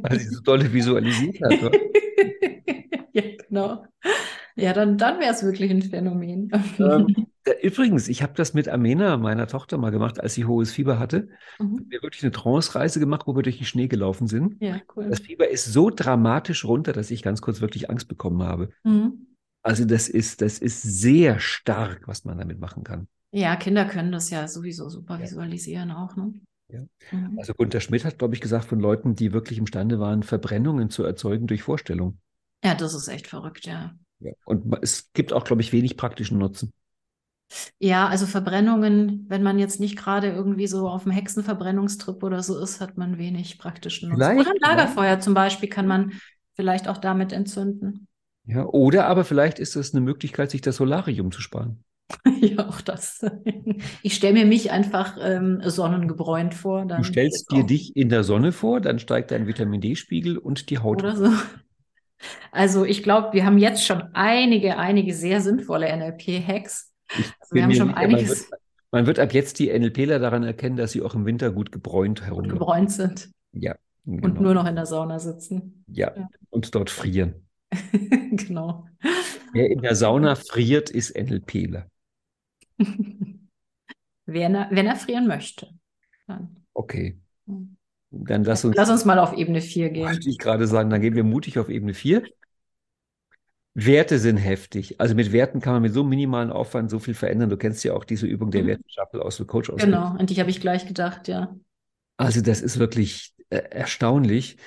[0.01, 1.75] Weil sie so dolle visualisiert hat.
[3.15, 3.85] Ja, genau.
[4.55, 6.49] Ja, dann, dann wäre es wirklich ein Phänomen.
[6.79, 7.27] Ähm,
[7.61, 11.27] übrigens, ich habe das mit Amena, meiner Tochter, mal gemacht, als sie hohes Fieber hatte.
[11.59, 11.85] Mhm.
[11.89, 14.55] Wir wirklich eine Trance-Reise gemacht, wo wir durch den Schnee gelaufen sind.
[14.61, 15.09] Ja, cool.
[15.09, 18.69] Das Fieber ist so dramatisch runter, dass ich ganz kurz wirklich Angst bekommen habe.
[18.83, 19.27] Mhm.
[19.61, 23.07] Also das ist, das ist sehr stark, was man damit machen kann.
[23.31, 26.15] Ja, Kinder können das ja sowieso super visualisieren auch.
[26.15, 26.33] Ne?
[26.71, 26.81] Ja.
[27.11, 27.37] Mhm.
[27.37, 31.03] Also Gunter Schmidt hat, glaube ich, gesagt von Leuten, die wirklich imstande waren, Verbrennungen zu
[31.03, 32.19] erzeugen durch Vorstellung.
[32.63, 33.95] Ja, das ist echt verrückt, ja.
[34.19, 34.31] Ja.
[34.45, 36.71] Und es gibt auch, glaube ich, wenig praktischen Nutzen.
[37.77, 42.59] Ja, also Verbrennungen, wenn man jetzt nicht gerade irgendwie so auf dem Hexenverbrennungstrip oder so
[42.59, 44.23] ist, hat man wenig praktischen Nutzen.
[44.23, 45.19] Vielleicht, oder ein Lagerfeuer ja.
[45.19, 46.13] zum Beispiel kann man
[46.55, 48.07] vielleicht auch damit entzünden.
[48.47, 51.83] Ja, oder aber vielleicht ist es eine Möglichkeit, sich das Solarium zu sparen.
[52.39, 53.25] ja, auch das.
[54.03, 56.85] Ich stelle mir mich einfach ähm, sonnengebräunt vor.
[56.85, 60.79] du stellst dir dich in der Sonne vor, dann steigt dein Vitamin D-Spiegel und die
[60.79, 61.01] Haut.
[61.01, 61.29] Oder so.
[62.51, 66.93] Also ich glaube, wir haben jetzt schon einige, einige sehr sinnvolle NLP-Hacks.
[67.39, 68.29] Also wir haben schon einiges.
[68.29, 68.61] Man wird,
[68.91, 72.25] man wird, ab jetzt die NLPler daran erkennen, dass sie auch im Winter gut gebräunt
[72.25, 72.47] herum.
[72.47, 73.29] Gebräunt sind.
[73.51, 73.75] Ja.
[74.05, 74.25] Genau.
[74.27, 75.83] Und nur noch in der Sauna sitzen.
[75.87, 76.29] Ja, ja.
[76.49, 77.47] und dort frieren.
[78.31, 78.87] genau.
[79.51, 81.89] Wer in der Sauna friert, ist NLPler.
[82.77, 85.69] wenn, er, wenn er frieren möchte.
[86.27, 86.63] Dann.
[86.73, 87.17] Okay.
[88.23, 90.05] Dann lass uns, lass uns mal auf Ebene 4 gehen.
[90.05, 92.23] Wollte ich gerade sagen, dann gehen wir mutig auf Ebene 4.
[93.73, 95.01] Werte sind heftig.
[95.01, 97.49] Also mit Werten kann man mit so minimalen Aufwand so viel verändern.
[97.49, 98.67] Du kennst ja auch diese Übung der mhm.
[98.67, 99.81] Werteschappel aus dem Coach aus.
[99.81, 101.53] Genau, an die habe ich gleich gedacht, ja.
[102.15, 104.57] Also das ist wirklich äh, erstaunlich.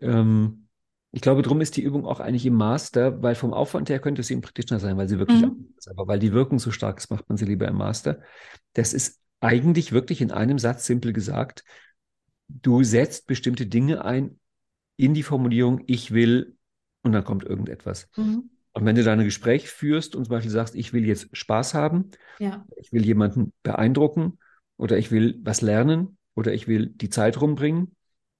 [0.00, 0.68] Ähm,
[1.12, 4.22] ich glaube, darum ist die Übung auch eigentlich im Master, weil vom Aufwand her könnte
[4.22, 5.68] sie im Practitioner sein, weil sie wirklich mhm.
[5.76, 5.88] ist.
[5.88, 8.20] Aber weil die Wirkung so stark ist, macht man sie lieber im Master.
[8.72, 11.64] Das ist eigentlich wirklich in einem Satz simpel gesagt.
[12.62, 14.38] Du setzt bestimmte Dinge ein
[14.96, 16.56] in die Formulierung, ich will,
[17.02, 18.08] und dann kommt irgendetwas.
[18.16, 18.50] Mhm.
[18.72, 21.74] Und wenn du da ein Gespräch führst und zum Beispiel sagst, ich will jetzt Spaß
[21.74, 22.66] haben, ja.
[22.76, 24.38] ich will jemanden beeindrucken
[24.76, 27.94] oder ich will was lernen oder ich will die Zeit rumbringen,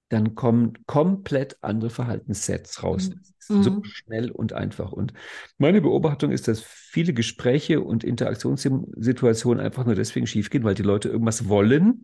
[0.09, 3.11] dann kommen komplett andere Verhaltenssets raus.
[3.49, 3.63] Mhm.
[3.63, 3.83] So mhm.
[3.85, 4.91] schnell und einfach.
[4.91, 5.13] Und
[5.57, 11.09] meine Beobachtung ist, dass viele Gespräche und Interaktionssituationen einfach nur deswegen schiefgehen, weil die Leute
[11.09, 12.03] irgendwas wollen,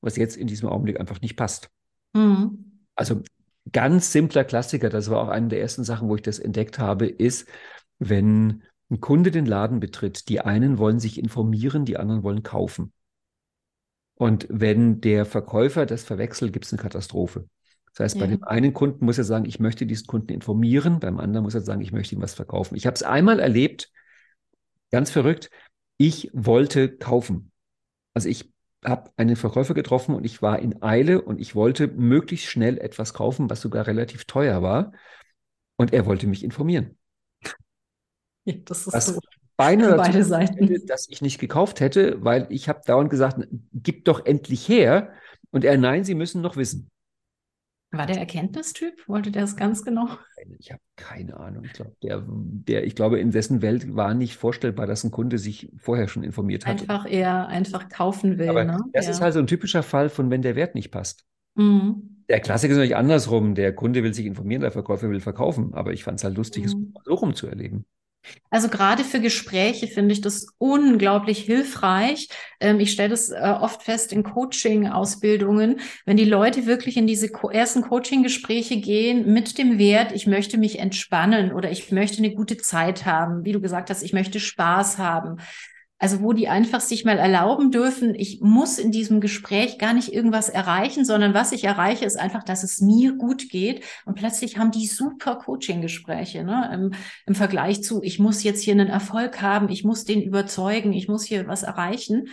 [0.00, 1.70] was jetzt in diesem Augenblick einfach nicht passt.
[2.12, 2.86] Mhm.
[2.94, 3.22] Also
[3.72, 7.06] ganz simpler Klassiker, das war auch eine der ersten Sachen, wo ich das entdeckt habe,
[7.06, 7.48] ist,
[7.98, 12.92] wenn ein Kunde den Laden betritt, die einen wollen sich informieren, die anderen wollen kaufen.
[14.14, 17.48] Und wenn der Verkäufer das verwechselt, gibt es eine Katastrophe.
[17.94, 18.22] Das heißt, ja.
[18.22, 21.54] bei dem einen Kunden muss er sagen, ich möchte diesen Kunden informieren, beim anderen muss
[21.54, 22.76] er sagen, ich möchte ihm was verkaufen.
[22.76, 23.90] Ich habe es einmal erlebt,
[24.90, 25.50] ganz verrückt,
[25.96, 27.50] ich wollte kaufen.
[28.14, 28.52] Also ich
[28.84, 33.12] habe einen Verkäufer getroffen und ich war in Eile und ich wollte möglichst schnell etwas
[33.14, 34.92] kaufen, was sogar relativ teuer war.
[35.76, 36.96] Und er wollte mich informieren.
[38.46, 39.20] Ja, das ist was so.
[39.58, 40.86] Beinahe beide Seiten.
[40.86, 45.12] dass ich nicht gekauft hätte, weil ich habe dauernd gesagt, gib doch endlich her.
[45.50, 46.90] Und er, nein, Sie müssen noch wissen.
[47.92, 49.08] War der Erkenntnistyp?
[49.08, 50.08] Wollte der es ganz genau?
[50.58, 51.64] Ich habe keine Ahnung.
[51.64, 55.38] Ich, glaub, der, der, ich glaube, in dessen Welt war nicht vorstellbar, dass ein Kunde
[55.38, 56.80] sich vorher schon informiert hat.
[56.80, 58.48] Einfach eher einfach kaufen will.
[58.48, 58.78] Aber ne?
[58.92, 59.10] das ja.
[59.10, 61.24] ist halt so ein typischer Fall von, wenn der Wert nicht passt.
[61.56, 62.24] Mhm.
[62.28, 63.56] Der Klassiker ist natürlich andersrum.
[63.56, 65.74] Der Kunde will sich informieren, der Verkäufer will verkaufen.
[65.74, 66.92] Aber ich fand es halt lustig, mhm.
[66.96, 67.86] es so rum zu erleben.
[68.50, 72.28] Also gerade für Gespräche finde ich das unglaublich hilfreich.
[72.60, 77.30] Ähm, ich stelle das äh, oft fest in Coaching-Ausbildungen, wenn die Leute wirklich in diese
[77.52, 82.56] ersten Coaching-Gespräche gehen mit dem Wert, ich möchte mich entspannen oder ich möchte eine gute
[82.58, 85.38] Zeit haben, wie du gesagt hast, ich möchte Spaß haben.
[86.00, 90.14] Also wo die einfach sich mal erlauben dürfen, ich muss in diesem Gespräch gar nicht
[90.14, 93.84] irgendwas erreichen, sondern was ich erreiche, ist einfach, dass es mir gut geht.
[94.06, 96.70] Und plötzlich haben die super Coaching-Gespräche ne?
[96.72, 96.94] Im,
[97.26, 101.06] im Vergleich zu, ich muss jetzt hier einen Erfolg haben, ich muss den überzeugen, ich
[101.06, 102.28] muss hier was erreichen,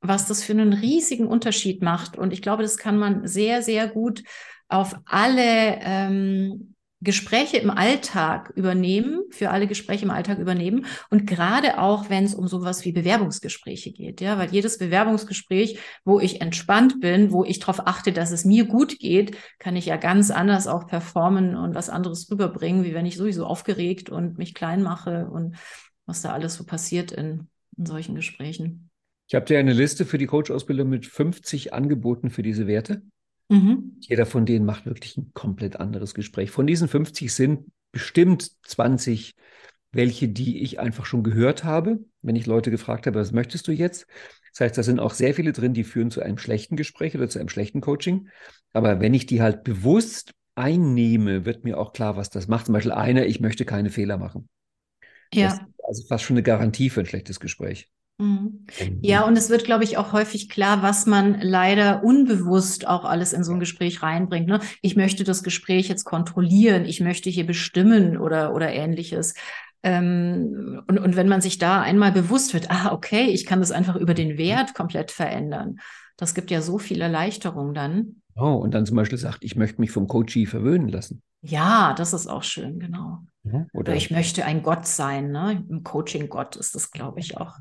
[0.00, 2.16] was das für einen riesigen Unterschied macht.
[2.16, 4.22] Und ich glaube, das kann man sehr, sehr gut
[4.68, 11.80] auf alle ähm, Gespräche im Alltag übernehmen, für alle Gespräche im Alltag übernehmen und gerade
[11.80, 17.00] auch, wenn es um sowas wie Bewerbungsgespräche geht, ja, weil jedes Bewerbungsgespräch, wo ich entspannt
[17.00, 20.66] bin, wo ich darauf achte, dass es mir gut geht, kann ich ja ganz anders
[20.66, 25.28] auch performen und was anderes rüberbringen, wie wenn ich sowieso aufgeregt und mich klein mache
[25.30, 25.56] und
[26.04, 28.90] was da alles so passiert in, in solchen Gesprächen.
[29.28, 33.02] Ich habe dir eine Liste für die Coach-Ausbildung mit 50 Angeboten für diese Werte.
[33.48, 33.96] Mhm.
[34.00, 36.50] Jeder von denen macht wirklich ein komplett anderes Gespräch.
[36.50, 39.34] Von diesen 50 sind bestimmt 20
[39.92, 43.72] welche, die ich einfach schon gehört habe, wenn ich Leute gefragt habe, was möchtest du
[43.72, 44.06] jetzt?
[44.52, 47.28] Das heißt, da sind auch sehr viele drin, die führen zu einem schlechten Gespräch oder
[47.28, 48.28] zu einem schlechten Coaching.
[48.72, 52.66] Aber wenn ich die halt bewusst einnehme, wird mir auch klar, was das macht.
[52.66, 54.48] Zum Beispiel einer, ich möchte keine Fehler machen.
[55.32, 55.58] Ja.
[55.86, 57.90] also fast schon eine Garantie für ein schlechtes Gespräch.
[58.18, 58.66] Mhm.
[59.00, 63.32] Ja, und es wird, glaube ich, auch häufig klar, was man leider unbewusst auch alles
[63.32, 64.48] in so ein Gespräch reinbringt.
[64.48, 64.58] Ne?
[64.82, 69.34] Ich möchte das Gespräch jetzt kontrollieren, ich möchte hier bestimmen oder, oder ähnliches.
[69.84, 73.70] Ähm, und, und wenn man sich da einmal bewusst wird, ah, okay, ich kann das
[73.70, 75.78] einfach über den Wert komplett verändern.
[76.16, 78.22] Das gibt ja so viel Erleichterung dann.
[78.34, 81.22] Oh, und dann zum Beispiel sagt, ich möchte mich vom Coachie verwöhnen lassen.
[81.42, 83.20] Ja, das ist auch schön, genau.
[83.44, 85.64] Ja, oder, oder, ich möchte ein Gott sein, ne?
[85.70, 87.58] Ein Coaching-Gott ist das, glaube ich, auch.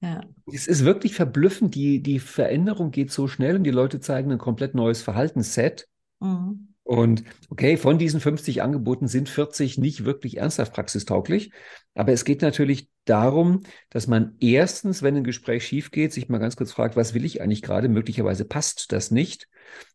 [0.00, 0.20] Ja.
[0.52, 4.38] Es ist wirklich verblüffend, die, die Veränderung geht so schnell und die Leute zeigen ein
[4.38, 5.86] komplett neues Verhaltensset.
[6.18, 6.74] Mhm.
[6.84, 11.52] Und okay, von diesen 50 Angeboten sind 40 nicht wirklich ernsthaft praxistauglich.
[11.94, 16.38] Aber es geht natürlich darum, dass man erstens, wenn ein Gespräch schief geht, sich mal
[16.38, 17.88] ganz kurz fragt, was will ich eigentlich gerade?
[17.88, 19.48] Möglicherweise passt das nicht.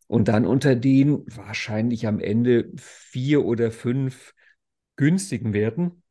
[0.08, 4.34] Und dann unter den wahrscheinlich am Ende vier oder fünf
[4.96, 6.04] günstigen Werten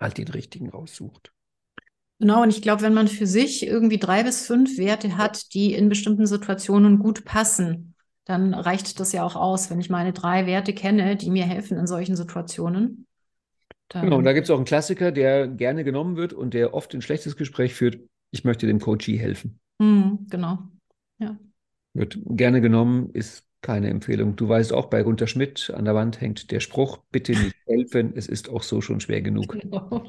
[0.00, 1.32] halt den richtigen raussucht.
[2.22, 5.74] Genau, und ich glaube, wenn man für sich irgendwie drei bis fünf Werte hat, die
[5.74, 10.46] in bestimmten Situationen gut passen, dann reicht das ja auch aus, wenn ich meine drei
[10.46, 13.08] Werte kenne, die mir helfen in solchen Situationen.
[13.88, 16.94] Genau, und da gibt es auch einen Klassiker, der gerne genommen wird und der oft
[16.94, 17.98] ein schlechtes Gespräch führt.
[18.30, 19.58] Ich möchte dem Coachie helfen.
[19.80, 20.58] Mhm, genau,
[21.18, 21.36] ja.
[21.92, 24.36] Wird gerne genommen, ist keine Empfehlung.
[24.36, 28.12] Du weißt auch, bei Gunter Schmidt an der Wand hängt der Spruch, bitte nicht helfen,
[28.14, 29.58] es ist auch so schon schwer genug.
[29.60, 30.04] Genau.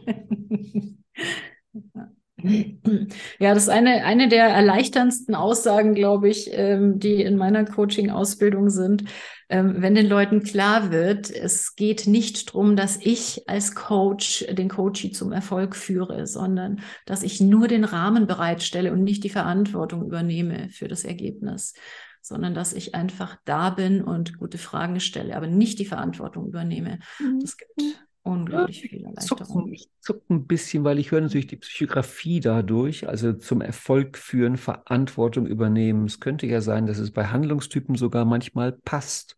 [3.39, 8.69] Ja, das ist eine, eine der erleichterndsten Aussagen, glaube ich, ähm, die in meiner Coaching-Ausbildung
[8.69, 9.05] sind.
[9.49, 14.67] Ähm, wenn den Leuten klar wird, es geht nicht darum, dass ich als Coach den
[14.67, 20.03] Coachie zum Erfolg führe, sondern dass ich nur den Rahmen bereitstelle und nicht die Verantwortung
[20.03, 21.75] übernehme für das Ergebnis,
[22.21, 26.99] sondern dass ich einfach da bin und gute Fragen stelle, aber nicht die Verantwortung übernehme.
[27.19, 27.39] Mhm.
[27.41, 27.79] Das gibt
[28.23, 29.71] unglaublich viel Erleichterung.
[29.71, 34.57] Ich zucke ein bisschen, weil ich höre natürlich die Psychografie dadurch, also zum Erfolg führen,
[34.57, 36.05] Verantwortung übernehmen.
[36.05, 39.37] Es könnte ja sein, dass es bei Handlungstypen sogar manchmal passt,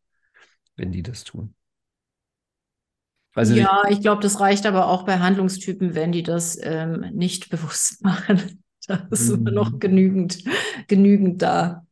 [0.76, 1.56] wenn die das tun.
[3.34, 7.50] Also ja, ich glaube, das reicht aber auch bei Handlungstypen, wenn die das ähm, nicht
[7.50, 8.64] bewusst machen.
[8.88, 9.36] Da ist mhm.
[9.36, 10.44] immer noch genügend,
[10.88, 11.86] genügend da.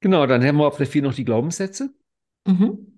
[0.00, 1.92] Genau, dann haben wir auf der 4 noch die Glaubenssätze.
[2.46, 2.95] Mhm.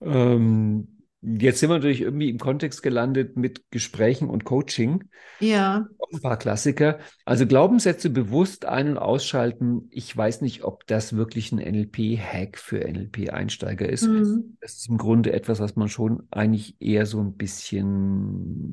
[0.00, 5.04] Ähm, jetzt sind wir natürlich irgendwie im Kontext gelandet mit Gesprächen und Coaching.
[5.40, 5.86] Ja.
[6.12, 6.98] ein paar Klassiker.
[7.24, 9.88] Also Glaubenssätze bewusst ein- und ausschalten.
[9.90, 14.06] Ich weiß nicht, ob das wirklich ein NLP-Hack für NLP-Einsteiger ist.
[14.06, 14.56] Mhm.
[14.60, 18.66] Das ist im Grunde etwas, was man schon eigentlich eher so ein bisschen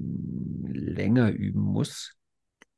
[0.73, 2.15] länger üben muss.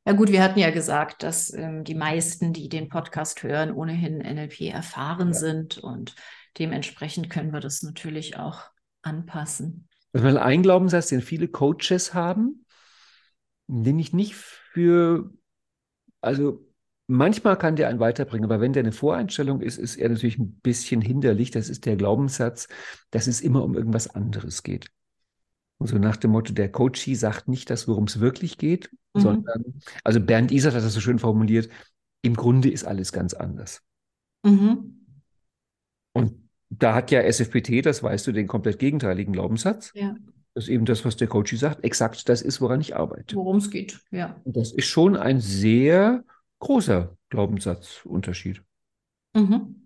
[0.07, 4.19] Ja gut, wir hatten ja gesagt, dass ähm, die meisten, die den Podcast hören, ohnehin
[4.19, 5.33] NLP erfahren ja.
[5.33, 6.13] sind und
[6.57, 8.61] dementsprechend können wir das natürlich auch
[9.01, 9.87] anpassen.
[10.13, 12.65] Ist ein Glaubenssatz, den viele Coaches haben,
[13.67, 15.31] den ich nicht für,
[16.21, 16.65] also
[17.07, 20.59] manchmal kann der einen weiterbringen, aber wenn der eine Voreinstellung ist, ist er natürlich ein
[20.61, 21.51] bisschen hinderlich.
[21.51, 22.67] Das ist der Glaubenssatz,
[23.11, 24.89] dass es immer um irgendwas anderes geht.
[25.77, 29.19] Und so nach dem Motto, der Coachie sagt nicht das, worum es wirklich geht, mhm.
[29.19, 29.63] sondern,
[30.03, 31.69] also Bernd Isert hat das so schön formuliert,
[32.21, 33.81] im Grunde ist alles ganz anders.
[34.43, 35.05] Mhm.
[36.13, 36.44] Und
[36.79, 39.91] da hat ja SFPT, das weißt du, den komplett gegenteiligen Glaubenssatz.
[39.93, 40.15] Ja.
[40.53, 41.83] Das ist eben das, was der Coach sagt.
[41.83, 43.35] Exakt das ist, woran ich arbeite.
[43.35, 44.41] Worum es geht, ja.
[44.45, 46.23] Das ist schon ein sehr
[46.59, 48.63] großer Glaubenssatzunterschied.
[49.35, 49.81] Mhm.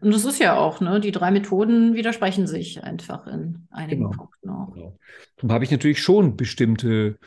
[0.00, 0.98] Und das ist ja auch, ne?
[0.98, 4.16] Die drei Methoden widersprechen sich einfach in einigen genau.
[4.16, 4.72] Punkten auch.
[4.72, 4.98] Genau.
[5.36, 7.18] Darum habe ich natürlich schon bestimmte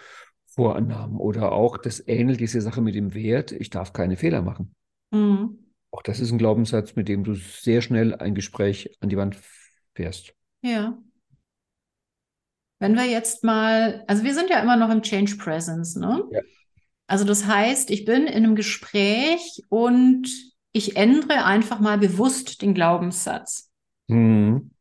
[0.47, 4.73] Vorannahmen oder auch, das ähnelt diese Sache mit dem Wert, ich darf keine Fehler machen.
[5.11, 5.59] Mhm.
[5.91, 9.37] Auch das ist ein Glaubenssatz, mit dem du sehr schnell ein Gespräch an die Wand
[9.93, 10.33] fährst.
[10.61, 10.97] Ja.
[12.79, 16.23] Wenn wir jetzt mal, also wir sind ja immer noch im Change Presence, ne?
[16.31, 16.41] Ja.
[17.07, 20.29] Also das heißt, ich bin in einem Gespräch und
[20.71, 23.69] ich ändere einfach mal bewusst den Glaubenssatz.
[24.07, 24.71] Mhm.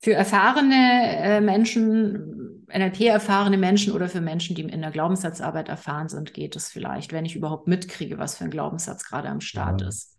[0.00, 2.41] Für erfahrene äh, Menschen
[2.74, 7.24] NLP-erfahrene Menschen oder für Menschen, die in der Glaubenssatzarbeit erfahren sind, geht es vielleicht, wenn
[7.24, 9.88] ich überhaupt mitkriege, was für ein Glaubenssatz gerade am Start ja.
[9.88, 10.18] ist.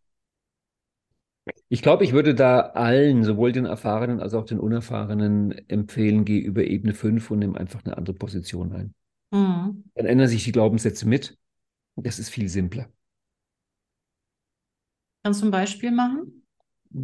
[1.68, 6.40] Ich glaube, ich würde da allen, sowohl den Erfahrenen als auch den Unerfahrenen, empfehlen, geh
[6.40, 8.94] über Ebene 5 und nimm einfach eine andere Position ein.
[9.32, 9.84] Mhm.
[9.96, 11.38] Dann ändern sich die Glaubenssätze mit.
[11.96, 12.88] Das ist viel simpler.
[15.24, 16.46] Kannst du ein Beispiel machen?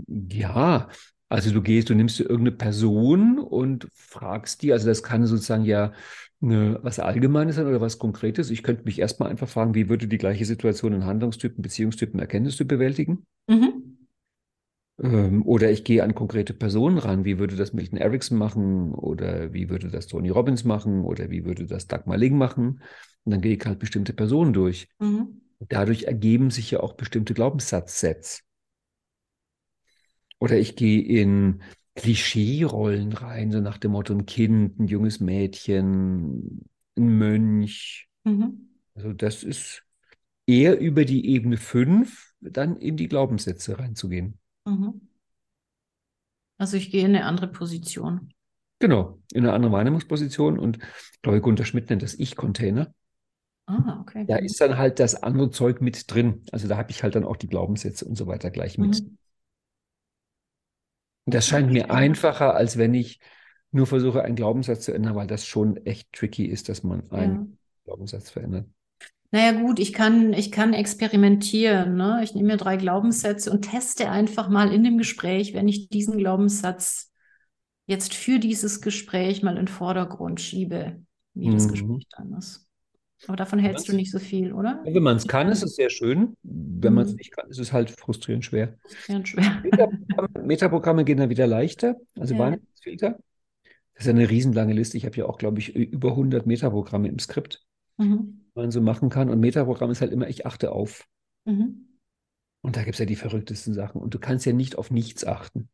[0.07, 0.89] Ja,
[1.29, 5.63] also du gehst, du nimmst dir irgendeine Person und fragst die, also das kann sozusagen
[5.63, 5.93] ja
[6.41, 8.49] eine, was Allgemeines sein oder was Konkretes.
[8.49, 12.77] Ich könnte mich erstmal einfach fragen, wie würde die gleiche Situation in Handlungstypen, Beziehungstypen, Erkenntnistypen
[12.77, 13.25] bewältigen?
[13.47, 14.07] Mhm.
[15.01, 17.25] Ähm, oder ich gehe an konkrete Personen ran.
[17.25, 18.93] Wie würde das Milton Erickson machen?
[18.93, 21.03] Oder wie würde das Tony Robbins machen?
[21.03, 22.81] Oder wie würde das Dagmar Ling machen?
[23.23, 24.87] Und dann gehe ich halt bestimmte Personen durch.
[24.99, 25.41] Mhm.
[25.59, 28.43] Dadurch ergeben sich ja auch bestimmte Glaubenssatzsets.
[30.39, 31.61] Oder ich gehe in
[31.95, 36.65] Klischee-Rollen rein, so nach dem Motto ein Kind, ein junges Mädchen,
[36.97, 38.07] ein Mönch.
[38.23, 38.69] Mhm.
[38.95, 39.83] Also das ist
[40.45, 44.39] eher über die Ebene 5 dann in die Glaubenssätze reinzugehen.
[44.65, 45.01] Mhm.
[46.57, 48.33] Also ich gehe in eine andere Position.
[48.79, 52.93] Genau, in eine andere Wahrnehmungsposition und ich glaube, Gunter Schmidt nennt das Ich-Container.
[53.65, 54.25] Ah, okay.
[54.25, 56.43] Da ist dann halt das andere Zeug mit drin.
[56.51, 59.01] Also da habe ich halt dann auch die Glaubenssätze und so weiter gleich mit.
[59.01, 59.17] Mhm.
[61.29, 63.19] Und das scheint mir einfacher, als wenn ich
[63.69, 67.35] nur versuche, einen Glaubenssatz zu ändern, weil das schon echt tricky ist, dass man einen
[67.35, 67.47] ja.
[67.85, 68.65] Glaubenssatz verändert.
[69.29, 71.95] Naja, gut, ich kann, ich kann experimentieren.
[71.95, 72.21] Ne?
[72.23, 76.17] Ich nehme mir drei Glaubenssätze und teste einfach mal in dem Gespräch, wenn ich diesen
[76.17, 77.11] Glaubenssatz
[77.85, 80.99] jetzt für dieses Gespräch mal in den Vordergrund schiebe,
[81.35, 81.53] wie mhm.
[81.53, 82.67] das Gespräch dann ist.
[83.27, 84.81] Aber davon hältst du nicht so viel, oder?
[84.83, 86.35] Wenn man es kann, ist es sehr schön.
[86.41, 86.95] Wenn mhm.
[86.95, 88.79] man es nicht kann, ist es halt frustrierend schwer.
[88.81, 89.61] Frustrierend schwer.
[90.21, 92.39] Metaprogramme, Metaprogramme gehen dann wieder leichter, also ja.
[92.39, 93.19] Wahrnehmungsfilter.
[93.93, 94.97] Das ist eine riesenlange Liste.
[94.97, 97.65] Ich habe ja auch, glaube ich, über 100 Metaprogramme im Skript,
[97.97, 98.45] mhm.
[98.55, 99.29] man so machen kann.
[99.29, 101.05] Und Metaprogramm ist halt immer, ich achte auf.
[101.45, 101.97] Mhm.
[102.61, 104.01] Und da gibt es ja die verrücktesten Sachen.
[104.01, 105.69] Und du kannst ja nicht auf nichts achten.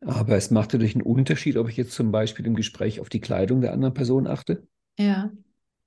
[0.00, 3.20] Aber es macht natürlich einen Unterschied, ob ich jetzt zum Beispiel im Gespräch auf die
[3.20, 4.66] Kleidung der anderen Person achte.
[4.98, 5.30] Ja.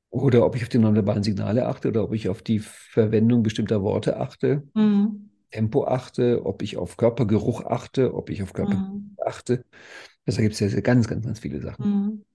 [0.10, 3.82] Oder ob ich auf die nonverbalen Signale achte oder ob ich auf die Verwendung bestimmter
[3.82, 5.30] Worte achte, mhm.
[5.52, 9.16] Tempo achte, ob ich auf Körpergeruch achte, ob ich auf Körper mhm.
[9.26, 9.66] achte.
[10.26, 11.86] Also da gibt es ja ganz, ganz, ganz viele Sachen.
[11.86, 12.26] Mhm.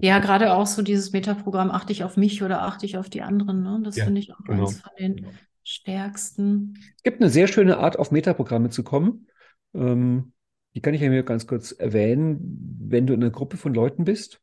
[0.00, 3.22] Ja, gerade auch so dieses Metaprogramm, achte ich auf mich oder achte ich auf die
[3.22, 3.62] anderen.
[3.62, 3.80] Ne?
[3.84, 4.60] Das ja, finde ich auch genau.
[4.60, 5.30] eines von den genau.
[5.64, 6.78] stärksten.
[6.96, 9.26] Es gibt eine sehr schöne Art, auf Metaprogramme zu kommen.
[9.74, 10.32] Ähm,
[10.74, 14.04] die kann ich ja mir ganz kurz erwähnen, wenn du in einer Gruppe von Leuten
[14.04, 14.40] bist.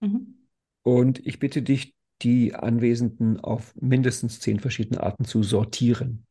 [0.00, 0.48] Mhm.
[0.82, 6.26] Und ich bitte dich, die Anwesenden auf mindestens zehn verschiedene Arten zu sortieren.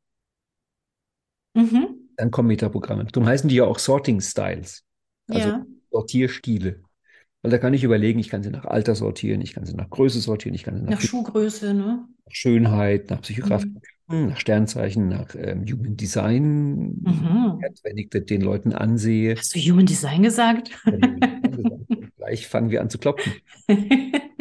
[1.54, 1.88] Mhm.
[2.18, 3.06] Dann kommen Metaprogramme.
[3.06, 4.84] Darum heißen die ja auch Sorting Styles.
[5.28, 5.66] Also ja.
[5.92, 6.82] Sortierstile.
[7.42, 9.89] Weil da kann ich überlegen, ich kann sie nach Alter sortieren, ich kann sie nach
[9.89, 12.08] Größe sortieren, ich kann sie nach, nach Schuhgröße, ne?
[12.26, 13.74] Nach Schönheit, nach Psychografie,
[14.08, 14.28] mhm.
[14.30, 17.60] nach Sternzeichen, nach ähm, Human Design, mhm.
[17.84, 19.36] wenn ich das den Leuten ansehe.
[19.36, 20.72] Hast du Human Design gesagt?
[22.18, 23.34] Gleich fangen wir an zu klopfen.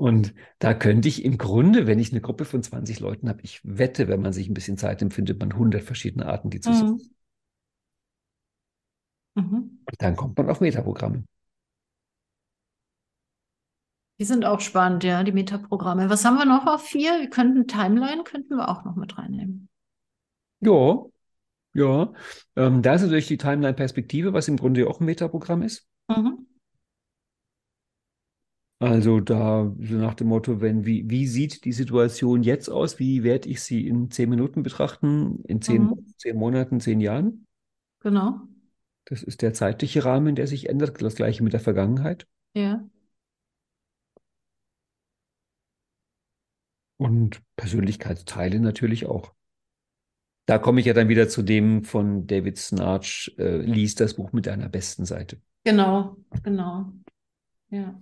[0.00, 3.60] Und da könnte ich im Grunde, wenn ich eine Gruppe von 20 Leuten habe, ich
[3.64, 6.70] wette, wenn man sich ein bisschen Zeit nimmt, findet man 100 verschiedene Arten, die zu
[6.70, 7.02] mhm.
[9.34, 9.84] Mhm.
[9.98, 11.24] Dann kommt man auf Metaprogramme.
[14.18, 16.08] Die sind auch spannend, ja, die Metaprogramme.
[16.08, 17.20] Was haben wir noch auf vier?
[17.20, 19.68] Wir könnten Timeline, könnten wir auch noch mit reinnehmen.
[20.60, 21.04] Ja,
[21.74, 22.10] ja.
[22.56, 25.86] Ähm, da ist natürlich die Timeline-Perspektive, was im Grunde auch ein Metaprogramm ist.
[26.08, 26.46] Mhm.
[28.80, 32.98] Also da so nach dem Motto, wenn, wie, wie sieht die Situation jetzt aus?
[32.98, 36.06] Wie werde ich sie in zehn Minuten betrachten, in zehn, mhm.
[36.16, 37.46] zehn Monaten, zehn Jahren?
[38.00, 38.40] Genau.
[39.04, 41.02] Das ist der zeitliche Rahmen, der sich ändert.
[41.02, 42.26] Das gleiche mit der Vergangenheit.
[42.54, 42.82] Ja.
[46.96, 49.34] Und Persönlichkeitsteile natürlich auch.
[50.46, 54.32] Da komme ich ja dann wieder zu dem von David Snarch, äh, lies das Buch
[54.32, 55.38] mit deiner besten Seite.
[55.64, 56.92] Genau, genau.
[57.68, 58.00] Ja.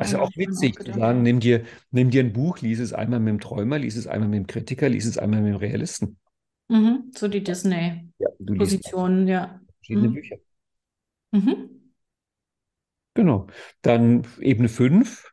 [0.00, 2.94] Also ja, auch witzig auch zu sagen, nimm dir, nimm dir ein Buch, lies es
[2.94, 5.56] einmal mit dem Träumer, lies es einmal mit dem Kritiker, lies es einmal mit dem
[5.56, 6.16] Realisten.
[6.68, 9.60] Mhm, so die Disney-Positionen, ja, ja.
[9.76, 10.14] Verschiedene mhm.
[10.14, 10.36] Bücher.
[11.32, 11.70] Mhm.
[13.12, 13.46] Genau.
[13.82, 15.30] Dann Ebene 5.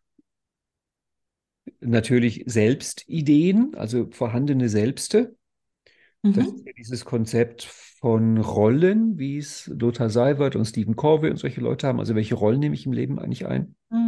[1.79, 5.37] Natürlich Selbstideen, also vorhandene Selbste.
[6.23, 6.55] Das mhm.
[6.55, 11.61] ist ja dieses Konzept von Rollen, wie es Lothar Seiwert und Stephen Corvey und solche
[11.61, 11.99] Leute haben.
[11.99, 13.75] Also welche Rollen nehme ich im Leben eigentlich ein?
[13.89, 14.06] Mhm.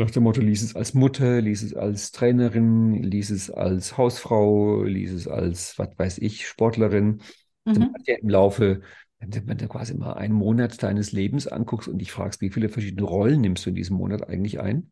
[0.00, 4.82] Nach dem Motto, lies es als Mutter, lies es als Trainerin, lies es als Hausfrau,
[4.82, 7.20] lies es als, was weiß ich, Sportlerin.
[7.66, 7.86] Also mhm.
[7.86, 8.80] man hat ja im Laufe,
[9.18, 13.06] wenn du quasi mal einen Monat deines Lebens anguckst und dich fragst, wie viele verschiedene
[13.06, 14.90] Rollen nimmst du in diesem Monat eigentlich ein?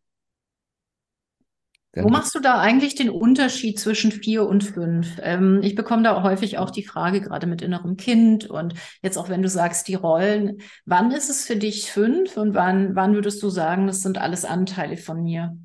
[1.95, 5.19] Wo machst du da eigentlich den Unterschied zwischen vier und fünf?
[5.23, 9.29] Ähm, ich bekomme da häufig auch die Frage, gerade mit innerem Kind und jetzt auch
[9.29, 13.43] wenn du sagst, die Rollen, wann ist es für dich fünf und wann, wann würdest
[13.43, 15.57] du sagen, das sind alles Anteile von mir?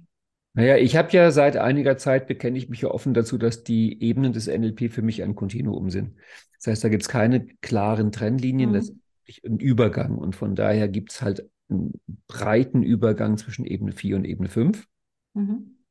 [0.54, 4.02] Naja, ich habe ja seit einiger Zeit bekenne ich mich ja offen dazu, dass die
[4.02, 6.16] Ebenen des NLP für mich ein Kontinuum sind.
[6.58, 8.74] Das heißt, da gibt es keine klaren Trennlinien, mhm.
[8.76, 8.92] das
[9.26, 11.94] ist ein Übergang und von daher gibt es halt einen
[12.28, 14.86] breiten Übergang zwischen Ebene 4 und Ebene 5.
[15.34, 15.83] Mhm.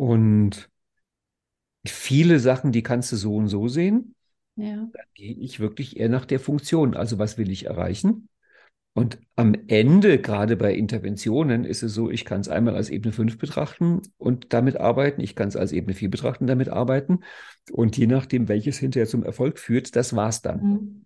[0.00, 0.70] Und
[1.86, 4.14] viele Sachen, die kannst du so und so sehen.
[4.56, 4.88] Ja.
[4.94, 6.96] Da gehe ich wirklich eher nach der Funktion.
[6.96, 8.30] Also was will ich erreichen?
[8.94, 13.12] Und am Ende, gerade bei Interventionen, ist es so, ich kann es einmal als Ebene
[13.12, 15.20] 5 betrachten und damit arbeiten.
[15.20, 17.20] Ich kann es als Ebene 4 betrachten, und damit arbeiten.
[17.70, 21.04] Und je nachdem, welches hinterher zum Erfolg führt, das war's dann.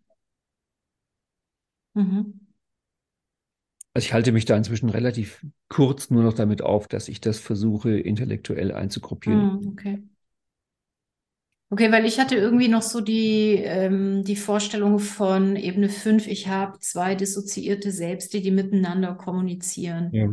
[1.95, 2.01] Mhm.
[2.01, 2.44] Mhm.
[3.95, 7.39] Also ich halte mich da inzwischen relativ kurz nur noch damit auf, dass ich das
[7.39, 9.61] versuche, intellektuell einzugruppieren.
[9.61, 10.03] Mhm, okay.
[11.71, 16.47] Okay, weil ich hatte irgendwie noch so die, ähm, die Vorstellung von Ebene 5, ich
[16.49, 20.11] habe zwei dissoziierte Selbste, die miteinander kommunizieren.
[20.13, 20.29] Ja.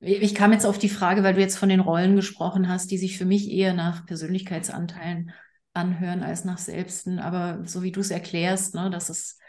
[0.00, 2.98] Ich kam jetzt auf die Frage, weil du jetzt von den Rollen gesprochen hast, die
[2.98, 5.32] sich für mich eher nach Persönlichkeitsanteilen
[5.72, 7.18] anhören als nach Selbsten.
[7.18, 9.40] Aber so wie du es erklärst, ne, das ist,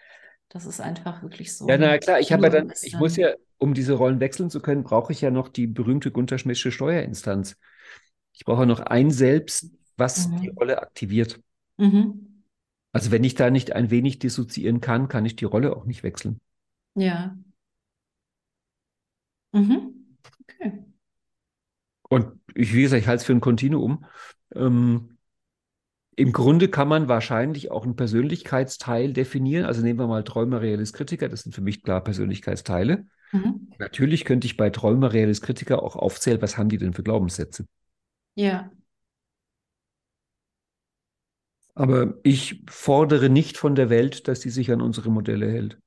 [0.50, 1.68] das ist einfach wirklich so.
[1.68, 4.60] Ja, na klar, ich habe ja dann, ich muss ja, um diese Rollen wechseln zu
[4.60, 7.56] können, brauche ich ja noch die berühmte Gunter Schmidtsche Steuerinstanz.
[8.34, 10.42] Ich brauche noch ein Selbst, was mhm.
[10.42, 11.40] die Rolle aktiviert.
[11.78, 12.44] Mhm.
[12.92, 16.02] Also wenn ich da nicht ein wenig dissoziieren kann, kann ich die Rolle auch nicht
[16.02, 16.40] wechseln.
[16.96, 17.38] Ja.
[19.52, 20.18] Mhm.
[20.42, 20.84] Okay.
[22.10, 24.06] Und ich, wie gesagt, ich halte es für ein Kontinuum.
[24.56, 25.19] Ähm,
[26.20, 29.64] Im Grunde kann man wahrscheinlich auch einen Persönlichkeitsteil definieren.
[29.64, 31.30] Also nehmen wir mal Träumer, Realist, Kritiker.
[31.30, 33.06] Das sind für mich klar Persönlichkeitsteile.
[33.32, 33.72] Mhm.
[33.78, 37.68] Natürlich könnte ich bei Träumer, Realist, Kritiker auch aufzählen, was haben die denn für Glaubenssätze?
[38.36, 38.70] Ja.
[41.74, 45.78] Aber ich fordere nicht von der Welt, dass sie sich an unsere Modelle hält.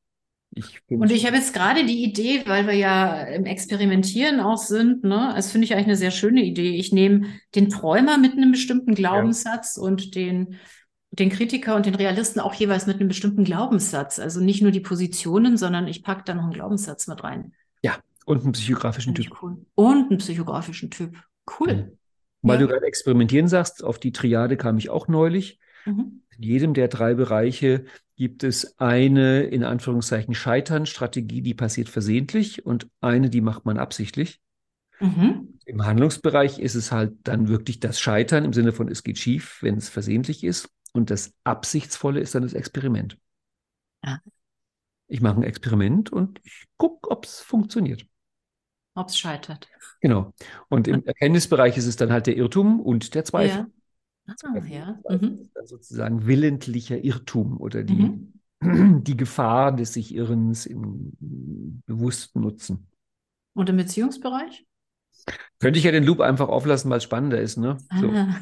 [0.55, 5.03] Ich und ich habe jetzt gerade die Idee, weil wir ja im Experimentieren auch sind,
[5.03, 5.32] ne?
[5.34, 6.76] Das finde ich eigentlich eine sehr schöne Idee.
[6.76, 9.82] Ich nehme den Träumer mit einem bestimmten Glaubenssatz ja.
[9.82, 10.57] und den,
[11.11, 14.18] den Kritiker und den Realisten auch jeweils mit einem bestimmten Glaubenssatz.
[14.18, 17.55] Also nicht nur die Positionen, sondern ich packe da noch einen Glaubenssatz mit rein.
[17.82, 17.96] Ja,
[18.26, 19.42] und einen psychografischen Typ.
[19.42, 19.64] Cool.
[19.74, 21.16] Und einen psychografischen Typ.
[21.59, 21.74] Cool.
[21.74, 21.98] Mhm.
[22.42, 22.66] Weil ja.
[22.66, 25.61] du gerade experimentieren sagst, auf die Triade kam ich auch neulich.
[25.86, 26.22] Mhm.
[26.36, 27.84] In jedem der drei Bereiche
[28.23, 34.41] gibt es eine, in Anführungszeichen, Scheitern-Strategie, die passiert versehentlich und eine, die macht man absichtlich.
[35.01, 35.59] Mhm.
[35.64, 39.61] Im Handlungsbereich ist es halt dann wirklich das Scheitern im Sinne von, es geht schief,
[39.61, 40.70] wenn es versehentlich ist.
[40.93, 43.18] Und das Absichtsvolle ist dann das Experiment.
[44.05, 44.20] Ja.
[45.09, 48.07] Ich mache ein Experiment und ich gucke, ob es funktioniert.
[48.95, 49.68] Ob es scheitert.
[50.01, 50.33] Genau.
[50.68, 53.59] Und im Erkenntnisbereich ist es dann halt der Irrtum und der Zweifel.
[53.62, 53.66] Ja.
[54.27, 55.01] Ah, ja.
[55.09, 55.49] Mhm.
[55.64, 58.12] Sozusagen willentlicher Irrtum oder die,
[58.61, 59.03] mhm.
[59.05, 61.12] die Gefahr des sich Irrens im
[61.87, 62.87] bewussten Nutzen.
[63.55, 64.66] Und im Beziehungsbereich?
[65.59, 67.77] Könnte ich ja den Loop einfach auflassen, weil es spannender ist, ne?
[68.01, 68.11] So.
[68.11, 68.41] Ah.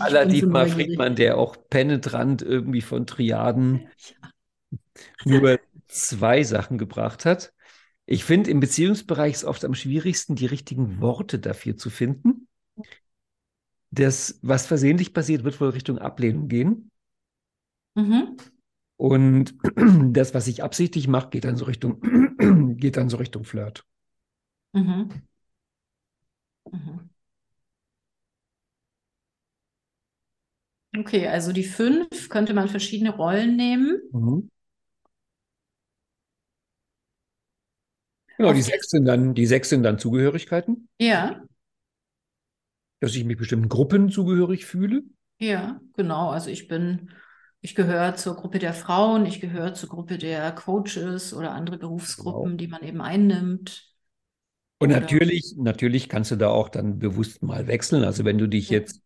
[0.00, 3.88] Aller Dietmar Friedmann, der auch penetrant irgendwie von Triaden
[5.24, 5.40] ja.
[5.40, 5.58] nur
[5.88, 7.52] zwei Sachen gebracht hat.
[8.06, 12.46] Ich finde, im Beziehungsbereich ist oft am schwierigsten, die richtigen Worte dafür zu finden.
[13.94, 16.90] Das, was versehentlich passiert, wird wohl Richtung Ablehnung gehen.
[17.96, 18.36] Mhm.
[18.96, 19.54] Und
[20.12, 22.00] das, was ich absichtlich mache, geht dann so Richtung,
[22.76, 23.84] geht dann so Richtung Flirt.
[24.72, 25.08] Mhm.
[26.72, 27.08] Mhm.
[30.96, 34.00] Okay, also die fünf könnte man verschiedene Rollen nehmen.
[34.12, 34.48] Mhm.
[38.36, 40.88] Genau, die sechs sind dann, die sechs sind dann Zugehörigkeiten.
[40.98, 41.44] Ja
[43.00, 45.02] dass ich mich bestimmten Gruppen zugehörig fühle?
[45.38, 46.30] Ja, genau.
[46.30, 47.10] Also ich bin,
[47.60, 52.56] ich gehöre zur Gruppe der Frauen, ich gehöre zur Gruppe der Coaches oder andere Berufsgruppen,
[52.56, 52.56] genau.
[52.56, 53.90] die man eben einnimmt.
[54.78, 58.04] Und oder natürlich, natürlich kannst du da auch dann bewusst mal wechseln.
[58.04, 58.78] Also wenn du dich ja.
[58.78, 59.00] jetzt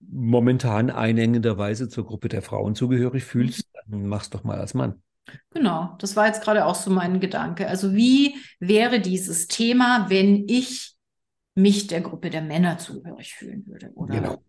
[0.00, 3.90] momentan einengenderweise zur Gruppe der Frauen zugehörig fühlst, mhm.
[3.90, 5.02] dann mach's doch mal als Mann.
[5.50, 7.68] Genau, das war jetzt gerade auch so mein Gedanke.
[7.68, 10.96] Also wie wäre dieses Thema, wenn ich
[11.54, 13.90] mich der Gruppe der Männer zugehörig fühlen würde.
[13.94, 14.42] Oder genau.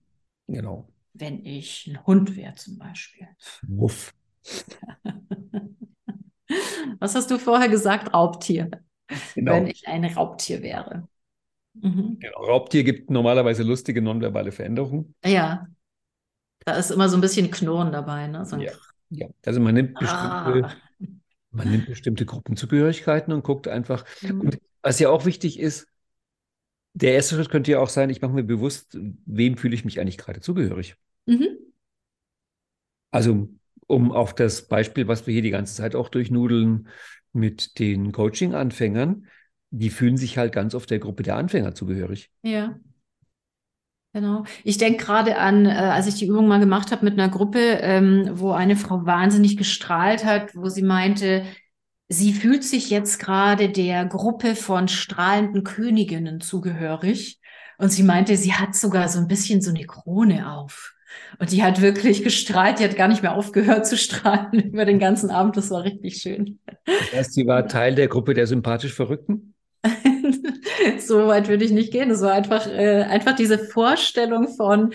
[0.47, 0.87] genau.
[1.13, 3.27] Wenn ich ein Hund wäre zum Beispiel.
[3.67, 4.13] Wuff.
[6.99, 8.13] Was hast du vorher gesagt?
[8.13, 8.69] Raubtier.
[9.35, 9.53] Genau.
[9.53, 11.07] Wenn ich ein Raubtier wäre.
[11.73, 12.19] Mhm.
[12.19, 12.45] Genau.
[12.45, 15.15] Raubtier gibt normalerweise lustige nonverbale Veränderungen.
[15.25, 15.67] Ja.
[16.65, 18.27] Da ist immer so ein bisschen Knurren dabei.
[18.27, 18.45] Ne?
[18.45, 18.71] So ja.
[19.09, 19.27] ja.
[19.45, 20.73] Also man nimmt bestimmte, ah.
[21.51, 24.05] man nimmt bestimmte Gruppenzugehörigkeiten und guckt einfach.
[24.21, 24.41] Mhm.
[24.41, 25.87] Und was ja auch wichtig ist,
[26.93, 29.99] der erste Schritt könnte ja auch sein, ich mache mir bewusst, wem fühle ich mich
[29.99, 30.95] eigentlich gerade zugehörig.
[31.25, 31.47] Mhm.
[33.11, 33.49] Also,
[33.87, 36.87] um auf das Beispiel, was wir hier die ganze Zeit auch durchnudeln
[37.31, 39.27] mit den Coaching-Anfängern,
[39.71, 42.29] die fühlen sich halt ganz oft der Gruppe der Anfänger zugehörig.
[42.43, 42.79] Ja.
[44.13, 44.43] Genau.
[44.63, 47.79] Ich denke gerade an, äh, als ich die Übung mal gemacht habe mit einer Gruppe,
[47.81, 51.43] ähm, wo eine Frau wahnsinnig gestrahlt hat, wo sie meinte,
[52.09, 57.39] Sie fühlt sich jetzt gerade der Gruppe von strahlenden Königinnen zugehörig.
[57.77, 60.93] Und sie meinte, sie hat sogar so ein bisschen so eine Krone auf.
[61.39, 64.99] Und die hat wirklich gestrahlt, die hat gar nicht mehr aufgehört zu strahlen über den
[64.99, 65.57] ganzen Abend.
[65.57, 66.59] Das war richtig schön.
[66.85, 69.53] Das heißt, sie war Teil der Gruppe der sympathisch Verrückten?
[70.99, 72.09] so weit würde ich nicht gehen.
[72.11, 74.93] Es war einfach, äh, einfach diese Vorstellung von,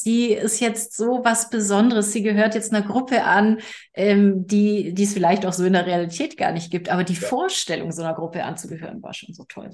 [0.00, 3.58] sie ist jetzt so was Besonderes, sie gehört jetzt einer Gruppe an,
[3.94, 6.88] ähm, die, die es vielleicht auch so in der Realität gar nicht gibt.
[6.88, 7.20] Aber die ja.
[7.20, 9.70] Vorstellung, so einer Gruppe anzugehören, war schon so toll.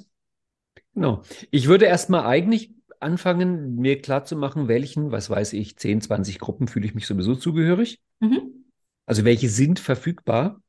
[0.95, 1.23] Genau.
[1.51, 6.87] Ich würde erstmal eigentlich anfangen, mir klarzumachen, welchen, was weiß ich, 10, 20 Gruppen fühle
[6.87, 8.01] ich mich sowieso zugehörig.
[8.21, 8.65] Mhm.
[9.07, 10.61] Also welche sind verfügbar.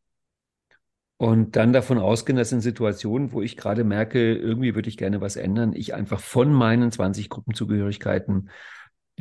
[1.18, 5.22] Und dann davon ausgehen, dass in Situationen, wo ich gerade merke, irgendwie würde ich gerne
[5.22, 8.50] was ändern, ich einfach von meinen 20 Gruppenzugehörigkeiten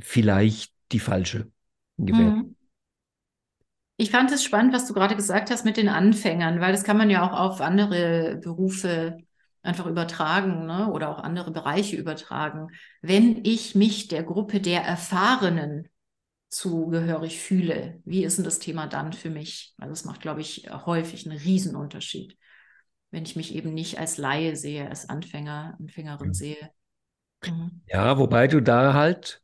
[0.01, 1.51] vielleicht die falsche
[1.99, 2.35] gewählt.
[2.35, 2.57] Mhm.
[3.97, 6.97] Ich fand es spannend, was du gerade gesagt hast mit den Anfängern, weil das kann
[6.97, 9.19] man ja auch auf andere Berufe
[9.63, 10.91] einfach übertragen ne?
[10.91, 12.69] oder auch andere Bereiche übertragen.
[13.01, 15.89] Wenn ich mich der Gruppe der Erfahrenen
[16.49, 19.75] zugehörig fühle, wie ist denn das Thema dann für mich?
[19.79, 22.37] Also es macht, glaube ich, häufig einen Riesenunterschied,
[23.11, 26.71] wenn ich mich eben nicht als Laie sehe, als Anfänger, Anfängerin sehe.
[27.47, 27.83] Mhm.
[27.87, 29.42] Ja, wobei du da halt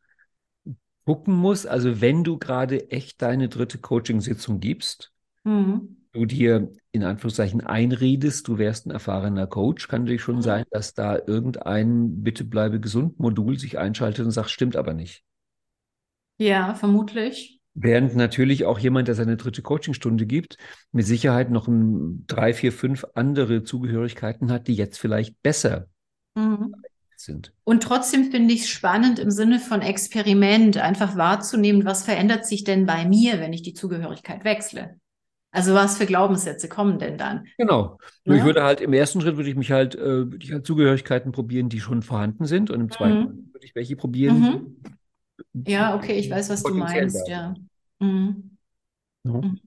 [1.09, 5.11] gucken musst, also wenn du gerade echt deine dritte Coaching-Sitzung gibst,
[5.43, 10.43] mhm du dir in Anführungszeichen einredest, du wärst ein erfahrener Coach, kann natürlich schon mhm.
[10.43, 15.23] sein, dass da irgendein Bitte bleibe gesund Modul sich einschaltet und sagt, stimmt aber nicht.
[16.39, 17.61] Ja, vermutlich.
[17.75, 20.57] Während natürlich auch jemand, der seine dritte Coachingstunde gibt,
[20.91, 25.87] mit Sicherheit noch ein, drei, vier, fünf andere Zugehörigkeiten hat, die jetzt vielleicht besser
[26.35, 26.75] mhm.
[27.21, 27.53] Sind.
[27.65, 32.65] Und trotzdem finde ich es spannend im Sinne von Experiment, einfach wahrzunehmen, was verändert sich
[32.65, 34.99] denn bei mir, wenn ich die Zugehörigkeit wechsle.
[35.51, 37.47] Also was für Glaubenssätze kommen denn dann?
[37.57, 37.99] Genau.
[38.25, 38.35] Ja?
[38.35, 41.69] Ich würde halt im ersten Schritt würde ich mich halt, äh, ich halt Zugehörigkeiten probieren,
[41.69, 42.71] die schon vorhanden sind.
[42.71, 43.51] Und im zweiten mhm.
[43.53, 44.41] würde ich welche probieren.
[44.41, 45.65] Mhm.
[45.67, 47.55] Ja, okay, ich weiß, was du meinst, ja.
[47.99, 48.57] Mhm.
[49.25, 49.59] Mhm.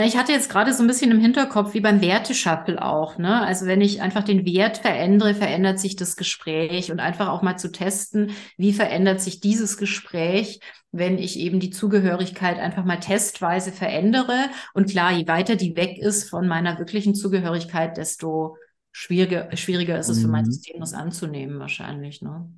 [0.00, 3.42] Na, ich hatte jetzt gerade so ein bisschen im Hinterkopf, wie beim Werteschappel auch, ne?
[3.42, 7.58] Also wenn ich einfach den Wert verändere, verändert sich das Gespräch und einfach auch mal
[7.58, 13.72] zu testen, wie verändert sich dieses Gespräch, wenn ich eben die Zugehörigkeit einfach mal testweise
[13.72, 14.46] verändere.
[14.72, 18.56] Und klar, je weiter die weg ist von meiner wirklichen Zugehörigkeit, desto
[18.92, 20.52] schwieriger, schwieriger ist es für mein mhm.
[20.52, 22.50] System, das anzunehmen, wahrscheinlich, ne?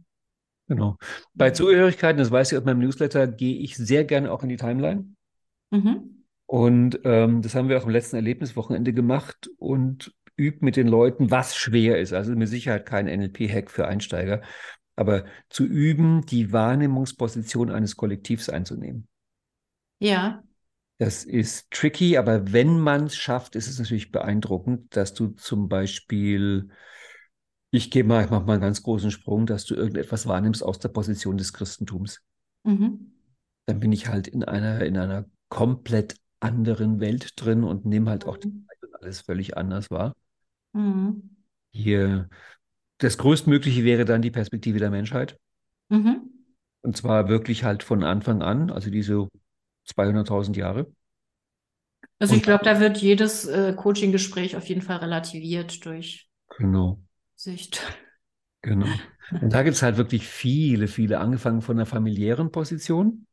[0.68, 0.96] Genau.
[1.34, 4.56] Bei Zugehörigkeiten, das weiß ich aus meinem Newsletter, gehe ich sehr gerne auch in die
[4.56, 5.06] Timeline.
[5.72, 6.21] Mhm.
[6.52, 11.30] Und ähm, das haben wir auch im letzten Erlebniswochenende gemacht und übt mit den Leuten,
[11.30, 12.12] was schwer ist.
[12.12, 14.42] Also mit Sicherheit kein NLP-Hack für Einsteiger,
[14.94, 19.08] aber zu üben, die Wahrnehmungsposition eines Kollektivs einzunehmen.
[19.98, 20.42] Ja.
[20.98, 25.70] Das ist tricky, aber wenn man es schafft, ist es natürlich beeindruckend, dass du zum
[25.70, 26.68] Beispiel,
[27.70, 30.78] ich gehe mal, ich mache mal einen ganz großen Sprung, dass du irgendetwas wahrnimmst aus
[30.78, 32.20] der Position des Christentums.
[32.64, 33.14] Mhm.
[33.64, 38.26] Dann bin ich halt in einer, in einer komplett anderen Welt drin und nehme halt
[38.26, 38.66] auch mhm.
[39.00, 40.14] alles völlig anders wahr.
[40.72, 41.36] Mhm.
[41.70, 42.28] Hier,
[42.98, 45.38] das größtmögliche wäre dann die Perspektive der Menschheit.
[45.88, 46.30] Mhm.
[46.82, 49.28] Und zwar wirklich halt von Anfang an, also diese
[49.88, 50.92] 200.000 Jahre.
[52.18, 57.00] Also ich glaube, da wird jedes äh, Coaching-Gespräch auf jeden Fall relativiert durch genau.
[57.34, 57.82] Sicht.
[58.62, 58.86] Genau.
[59.40, 63.26] Und da gibt es halt wirklich viele, viele, angefangen von der familiären Position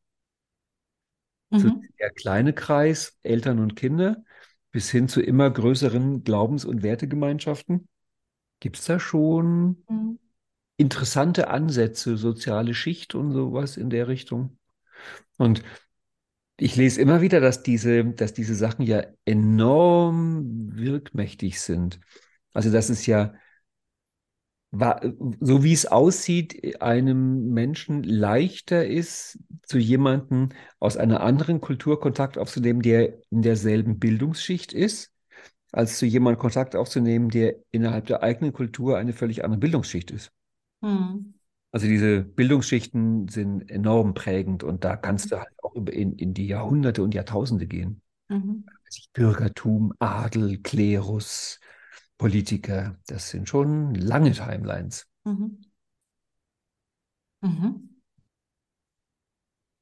[1.49, 1.83] mhm.
[1.99, 4.23] der kleine Kreis, Eltern und Kinder,
[4.71, 7.87] bis hin zu immer größeren Glaubens- und Wertegemeinschaften.
[8.59, 10.19] Gibt es da schon mhm.
[10.77, 14.57] interessante Ansätze, soziale Schicht und sowas in der Richtung?
[15.37, 15.63] Und
[16.57, 21.99] ich lese immer wieder, dass diese, dass diese Sachen ja enorm wirkmächtig sind.
[22.53, 23.33] Also, dass es ja
[24.71, 30.49] so wie es aussieht, einem Menschen leichter ist, zu jemandem
[30.79, 35.11] aus einer anderen Kultur Kontakt aufzunehmen, der in derselben Bildungsschicht ist,
[35.71, 40.31] als zu jemandem Kontakt aufzunehmen, der innerhalb der eigenen Kultur eine völlig andere Bildungsschicht ist.
[40.83, 41.33] Hm.
[41.71, 46.47] Also diese Bildungsschichten sind enorm prägend und da kannst du halt auch in, in die
[46.47, 48.01] Jahrhunderte und Jahrtausende gehen.
[48.27, 48.65] Mhm.
[49.13, 51.59] Bürgertum, Adel, Klerus,
[52.19, 52.97] Politiker.
[53.07, 55.07] Das sind schon lange Timelines.
[55.23, 55.61] Mhm.
[57.41, 58.01] Mhm.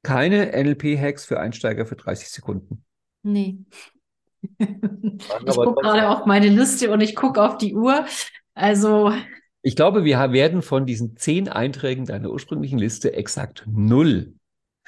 [0.02, 2.84] Keine NLP-Hacks für Einsteiger für 30 Sekunden.
[3.22, 3.58] Nee.
[4.58, 8.06] ich gucke gerade auf meine Liste und ich gucke auf die Uhr.
[8.54, 9.12] Also.
[9.62, 14.37] Ich glaube, wir werden von diesen zehn Einträgen deiner ursprünglichen Liste exakt null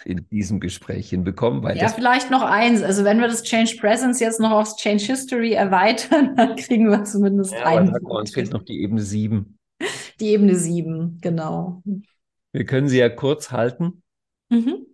[0.05, 1.63] in diesem Gespräch hinbekommen.
[1.63, 2.83] Weil ja, vielleicht noch eins.
[2.83, 7.05] Also wenn wir das Change Presence jetzt noch aufs Change History erweitern, dann kriegen wir
[7.05, 7.95] zumindest ja, einen.
[7.95, 9.59] Aber uns fehlt noch die Ebene 7.
[10.21, 11.83] Die Ebene 7, genau.
[12.53, 14.03] Wir können sie ja kurz halten.
[14.51, 14.87] Mhm.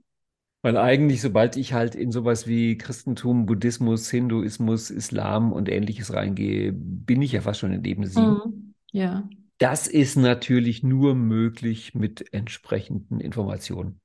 [0.63, 6.73] Weil eigentlich, sobald ich halt in sowas wie Christentum, Buddhismus, Hinduismus, Islam und ähnliches reingehe,
[6.73, 8.27] bin ich ja fast schon in Ebene 7.
[8.27, 8.75] Mhm.
[8.91, 9.29] Ja.
[9.59, 14.01] Das ist natürlich nur möglich mit entsprechenden Informationen.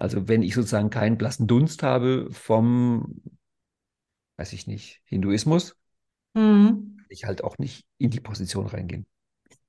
[0.00, 3.20] Also wenn ich sozusagen keinen blassen Dunst habe vom,
[4.36, 5.76] weiß ich nicht, Hinduismus,
[6.34, 6.96] mhm.
[6.98, 9.06] kann ich halt auch nicht in die Position reingehen.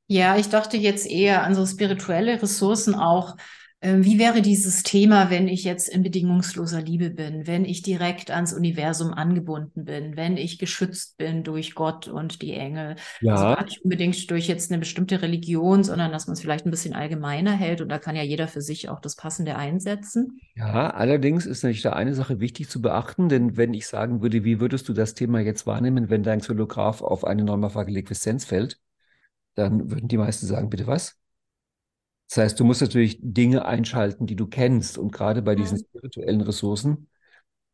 [0.08, 3.36] Ja, ich dachte jetzt eher an so spirituelle Ressourcen auch,
[3.80, 8.52] wie wäre dieses Thema, wenn ich jetzt in bedingungsloser Liebe bin, wenn ich direkt ans
[8.52, 12.96] Universum angebunden bin, wenn ich geschützt bin durch Gott und die Engel?
[13.22, 13.34] Ja.
[13.34, 16.72] Also gar nicht unbedingt durch jetzt eine bestimmte Religion, sondern dass man es vielleicht ein
[16.72, 20.40] bisschen allgemeiner hält und da kann ja jeder für sich auch das Passende einsetzen.
[20.56, 24.44] Ja, allerdings ist natürlich da eine Sache wichtig zu beachten, denn wenn ich sagen würde,
[24.44, 28.80] wie würdest du das Thema jetzt wahrnehmen, wenn dein Xylograph auf eine neumorphage Liquieszenz fällt,
[29.54, 31.16] dann würden die meisten sagen, bitte was?
[32.30, 34.98] Das heißt, du musst natürlich Dinge einschalten, die du kennst.
[34.98, 35.86] Und gerade bei diesen mhm.
[35.90, 37.10] spirituellen Ressourcen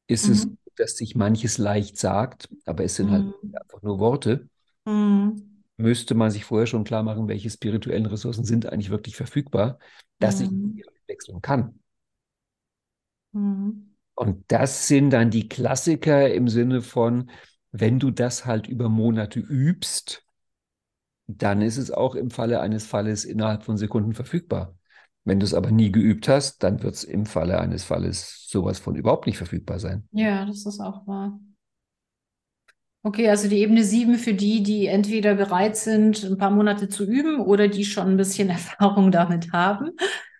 [0.07, 0.33] ist mhm.
[0.33, 3.33] es, dass sich manches leicht sagt, aber es sind halt mhm.
[3.53, 4.49] halt einfach nur Worte.
[4.85, 5.63] Mhm.
[5.77, 9.79] Müsste man sich vorher schon klar machen, welche spirituellen Ressourcen sind eigentlich wirklich verfügbar,
[10.19, 10.75] dass ich mhm.
[10.75, 11.79] die wechseln kann.
[13.31, 13.95] Mhm.
[14.15, 17.31] Und das sind dann die Klassiker im Sinne von,
[17.71, 20.22] wenn du das halt über Monate übst,
[21.27, 24.75] dann ist es auch im Falle eines Falles innerhalb von Sekunden verfügbar.
[25.25, 28.79] Wenn du es aber nie geübt hast, dann wird es im Falle eines Falles sowas
[28.79, 30.07] von überhaupt nicht verfügbar sein.
[30.11, 31.39] Ja, das ist auch wahr.
[33.05, 37.05] Okay, also die Ebene 7 für die, die entweder bereit sind, ein paar Monate zu
[37.05, 39.91] üben oder die schon ein bisschen Erfahrung damit haben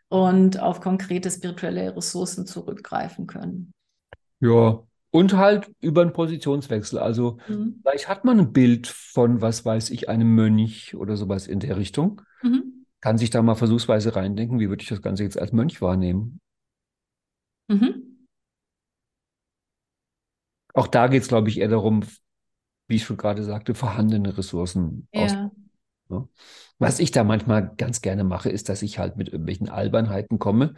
[0.07, 3.73] und auf konkrete spirituelle Ressourcen zurückgreifen können.
[4.39, 4.83] Ja,
[5.13, 6.97] und halt über einen Positionswechsel.
[6.97, 7.79] Also mhm.
[7.83, 11.77] vielleicht hat man ein Bild von, was weiß ich, einem Mönch oder sowas in der
[11.77, 12.23] Richtung.
[12.41, 12.85] Mhm.
[12.99, 16.39] Kann sich da mal versuchsweise reindenken, wie würde ich das Ganze jetzt als Mönch wahrnehmen?
[17.67, 18.25] Mhm.
[20.73, 22.01] Auch da geht es, glaube ich, eher darum,
[22.87, 25.25] wie ich schon gerade sagte, vorhandene Ressourcen ja.
[25.25, 25.35] aus.
[26.09, 26.27] Ne?
[26.79, 30.73] Was ich da manchmal ganz gerne mache, ist, dass ich halt mit irgendwelchen Albernheiten komme,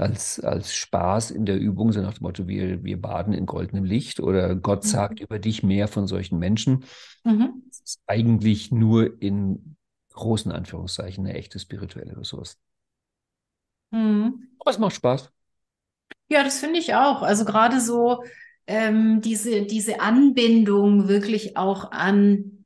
[0.00, 3.84] als, als Spaß in der Übung, so nach dem Motto, wir, wir baden in goldenem
[3.84, 4.88] Licht oder Gott mhm.
[4.88, 6.84] sagt über dich mehr von solchen Menschen.
[7.24, 7.62] Mhm.
[7.68, 9.76] Das ist eigentlich nur in
[10.12, 12.58] großen Anführungszeichen eine echte spirituelle Ressource.
[13.90, 14.48] Mhm.
[14.58, 15.30] Aber es macht Spaß.
[16.28, 17.22] Ja, das finde ich auch.
[17.22, 18.22] Also gerade so
[18.66, 22.64] ähm, diese, diese Anbindung wirklich auch an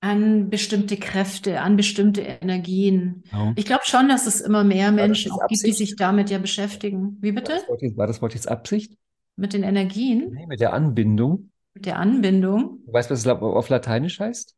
[0.00, 3.22] an bestimmte Kräfte, an bestimmte Energien.
[3.30, 3.52] Genau.
[3.56, 7.18] Ich glaube schon, dass es immer mehr Menschen auch gibt, die sich damit ja beschäftigen.
[7.20, 7.52] Wie bitte?
[7.52, 8.96] War das, Wort jetzt, war das Wort jetzt Absicht?
[9.36, 10.32] Mit den Energien?
[10.32, 11.50] Nee, mit der Anbindung.
[11.74, 12.80] Mit der Anbindung.
[12.86, 14.54] Du weißt, was es auf Lateinisch heißt?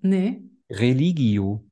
[0.00, 0.42] Nee.
[0.70, 1.64] Religio.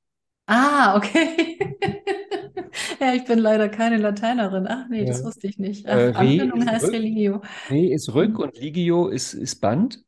[0.46, 1.58] Ah, okay.
[3.00, 4.66] ja, ich bin leider keine Lateinerin.
[4.68, 5.06] Ach nee, ja.
[5.06, 5.88] das wusste ich nicht.
[5.88, 7.42] Ach, äh, Anbindung heißt rück, Religio.
[7.70, 10.02] Re ist Rück und Ligio ist, ist Band.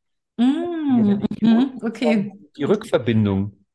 [1.05, 2.31] Mm, mhm, okay.
[2.57, 3.65] Die Rückverbindung.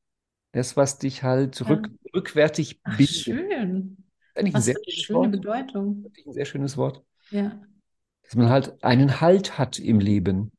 [0.52, 2.10] Das, was dich halt rück, ja.
[2.14, 3.16] rückwärtig Ach, bindet.
[3.16, 3.96] Schön.
[4.34, 5.30] Eigentlich was ein sehr eine schöne Wort.
[5.30, 6.12] Bedeutung.
[6.26, 7.04] Ein sehr schönes Wort.
[7.30, 7.60] Ja.
[8.24, 10.52] Dass man halt einen Halt hat im Leben.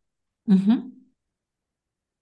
[0.45, 0.93] Mhm.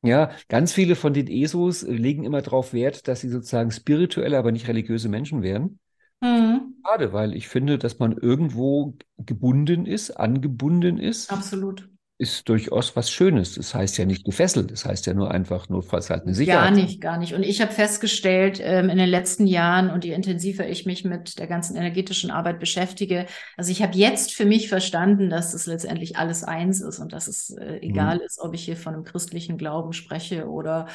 [0.01, 4.51] Ja, ganz viele von den ESOs legen immer darauf Wert, dass sie sozusagen spirituelle, aber
[4.51, 5.79] nicht religiöse Menschen wären.
[6.21, 6.75] Mhm.
[6.85, 11.31] Schade, weil ich finde, dass man irgendwo gebunden ist, angebunden ist.
[11.31, 11.89] Absolut
[12.20, 13.55] ist durchaus was Schönes.
[13.55, 16.65] Das heißt ja nicht gefesselt, das heißt ja nur einfach notfalls halt eine Sicherheit.
[16.65, 17.34] Gar nicht, gar nicht.
[17.34, 21.39] Und ich habe festgestellt ähm, in den letzten Jahren und je intensiver ich mich mit
[21.39, 26.17] der ganzen energetischen Arbeit beschäftige, also ich habe jetzt für mich verstanden, dass es letztendlich
[26.17, 28.24] alles eins ist und dass es äh, egal mhm.
[28.26, 30.88] ist, ob ich hier von einem christlichen Glauben spreche oder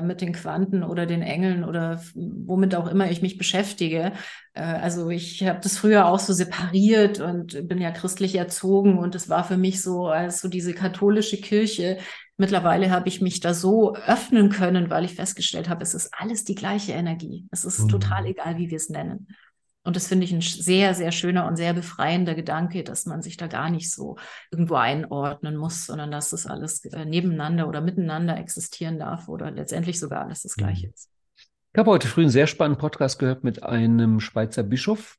[0.00, 4.12] mit den Quanten oder den Engeln oder womit auch immer ich mich beschäftige.
[4.54, 9.14] Äh, also ich habe das früher auch so separiert und bin ja christlich erzogen und
[9.14, 11.98] es war für mich so als so diese katholische Kirche.
[12.36, 16.44] Mittlerweile habe ich mich da so öffnen können, weil ich festgestellt habe, es ist alles
[16.44, 17.46] die gleiche Energie.
[17.52, 17.88] Es ist mhm.
[17.88, 19.28] total egal, wie wir es nennen.
[19.84, 23.36] Und das finde ich ein sehr, sehr schöner und sehr befreiender Gedanke, dass man sich
[23.36, 24.16] da gar nicht so
[24.52, 29.98] irgendwo einordnen muss, sondern dass das alles äh, nebeneinander oder miteinander existieren darf oder letztendlich
[29.98, 30.92] sogar alles das Gleiche mhm.
[30.92, 31.10] ist.
[31.72, 35.18] Ich habe heute früh einen sehr spannenden Podcast gehört mit einem Schweizer Bischof.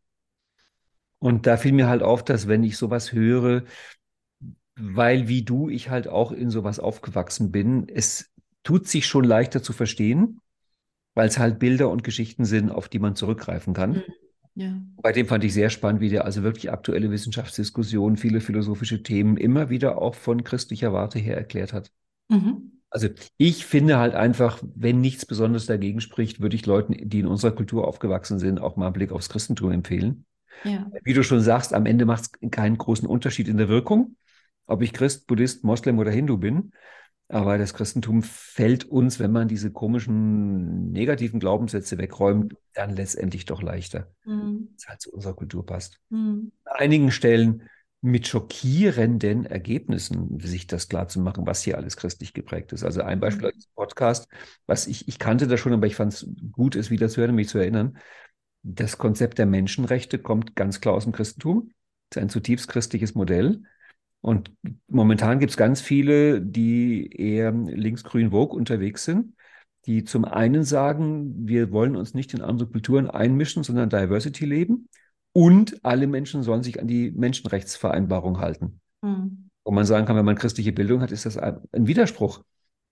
[1.20, 3.64] Und da fiel mir halt auf, dass wenn ich sowas höre,
[4.76, 8.32] weil wie du, ich halt auch in sowas aufgewachsen bin, es
[8.64, 10.39] tut sich schon leichter zu verstehen,
[11.16, 13.91] weil es halt Bilder und Geschichten sind, auf die man zurückgreifen kann.
[13.91, 14.03] Mhm.
[14.55, 14.73] Ja.
[15.01, 19.37] Bei dem fand ich sehr spannend, wie der also wirklich aktuelle Wissenschaftsdiskussionen, viele philosophische Themen
[19.37, 21.91] immer wieder auch von christlicher Warte her erklärt hat.
[22.29, 22.71] Mhm.
[22.89, 27.25] Also ich finde halt einfach, wenn nichts Besonderes dagegen spricht, würde ich Leuten, die in
[27.25, 30.25] unserer Kultur aufgewachsen sind, auch mal einen Blick aufs Christentum empfehlen.
[30.63, 30.85] Ja.
[31.03, 34.15] Wie du schon sagst, am Ende macht es keinen großen Unterschied in der Wirkung,
[34.67, 36.71] ob ich Christ, Buddhist, Moslem oder Hindu bin.
[37.34, 43.63] Aber das Christentum fällt uns, wenn man diese komischen negativen Glaubenssätze wegräumt, dann letztendlich doch
[43.63, 44.13] leichter.
[44.23, 44.69] Mhm.
[44.75, 45.99] Das halt zu unserer Kultur passt.
[46.09, 46.51] Mhm.
[46.63, 47.63] An einigen Stellen
[48.01, 52.84] mit schockierenden Ergebnissen, sich das klar zu machen, was hier alles christlich geprägt ist.
[52.84, 53.53] Also ein Beispiel mhm.
[53.55, 54.27] als Podcast,
[54.67, 57.34] was ich, ich kannte das schon, aber ich fand es gut, es wieder zu hören,
[57.34, 57.97] mich zu erinnern.
[58.61, 61.71] Das Konzept der Menschenrechte kommt ganz klar aus dem Christentum.
[62.09, 63.63] Das ist ein zutiefst christliches Modell.
[64.24, 64.51] Und
[64.88, 69.34] momentan gibt es ganz viele, die eher linksgrün Vogue unterwegs sind,
[69.86, 74.88] die zum einen sagen, wir wollen uns nicht in andere Kulturen einmischen, sondern Diversity leben.
[75.34, 78.80] Und alle Menschen sollen sich an die Menschenrechtsvereinbarung halten.
[79.01, 79.49] Mhm.
[79.65, 82.45] Wo man sagen kann, wenn man christliche Bildung hat, ist das ein Widerspruch,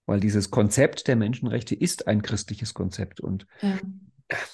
[0.04, 3.20] weil dieses Konzept der Menschenrechte ist ein christliches Konzept.
[3.20, 3.78] Und ja.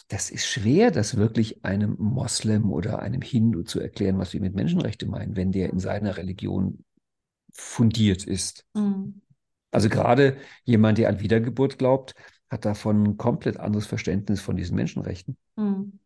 [0.09, 4.55] Das ist schwer, das wirklich einem Moslem oder einem Hindu zu erklären, was wir mit
[4.55, 6.85] Menschenrechte meinen, wenn der in seiner Religion
[7.53, 8.65] fundiert ist.
[8.75, 9.21] Mhm.
[9.71, 12.15] Also gerade jemand, der an Wiedergeburt glaubt,
[12.51, 15.99] hat davon ein komplett anderes Verständnis von diesen Menschenrechten mhm.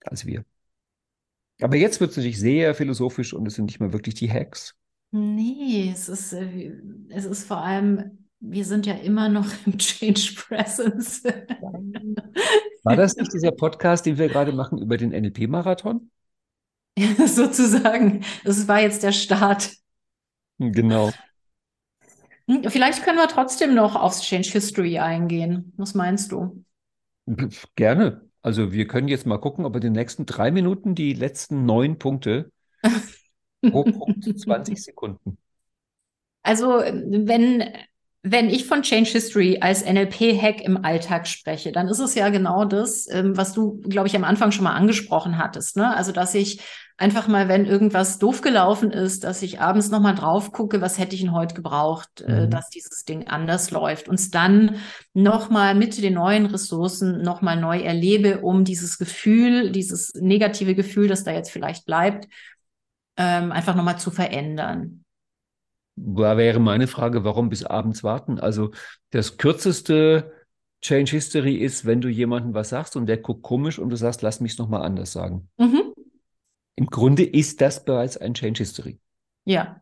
[0.00, 0.44] als wir.
[1.60, 4.76] Aber jetzt wird es natürlich sehr philosophisch und es sind nicht mehr wirklich die Hacks.
[5.10, 6.72] Nee, es ist, äh,
[7.08, 11.24] es ist vor allem, wir sind ja immer noch im Change Presence.
[12.84, 16.10] War das nicht dieser Podcast, den wir gerade machen über den NLP-Marathon?
[16.98, 18.24] Ja, sozusagen.
[18.44, 19.72] Das war jetzt der Start.
[20.58, 21.12] Genau.
[22.48, 25.72] Hm, vielleicht können wir trotzdem noch aufs Change History eingehen.
[25.76, 26.64] Was meinst du?
[27.76, 28.28] Gerne.
[28.42, 31.66] Also wir können jetzt mal gucken, ob wir in den nächsten drei Minuten die letzten
[31.66, 32.50] neun Punkte
[33.62, 35.38] pro Punkt 20 Sekunden.
[36.42, 37.64] Also wenn,
[38.22, 42.64] wenn ich von Change History als NLP-Hack im Alltag spreche, dann ist es ja genau
[42.64, 45.76] das, ähm, was du, glaube ich, am Anfang schon mal angesprochen hattest.
[45.76, 45.94] Ne?
[45.94, 46.60] Also dass ich
[46.96, 51.14] einfach mal, wenn irgendwas doof gelaufen ist, dass ich abends nochmal drauf gucke, was hätte
[51.14, 52.50] ich denn heute gebraucht, äh, mhm.
[52.50, 54.08] dass dieses Ding anders läuft.
[54.08, 54.76] Und es dann
[55.14, 61.22] nochmal mit den neuen Ressourcen nochmal neu erlebe, um dieses Gefühl, dieses negative Gefühl, das
[61.22, 62.26] da jetzt vielleicht bleibt,
[63.16, 65.04] ähm, einfach nochmal zu verändern.
[66.00, 68.38] Da wäre meine Frage, warum bis abends warten?
[68.38, 68.70] Also
[69.10, 70.32] das kürzeste
[70.80, 74.22] Change History ist, wenn du jemandem was sagst und der guckt komisch und du sagst,
[74.22, 75.48] lass mich es nochmal anders sagen.
[75.58, 75.92] Mhm.
[76.76, 79.00] Im Grunde ist das bereits ein Change History.
[79.44, 79.80] Ja,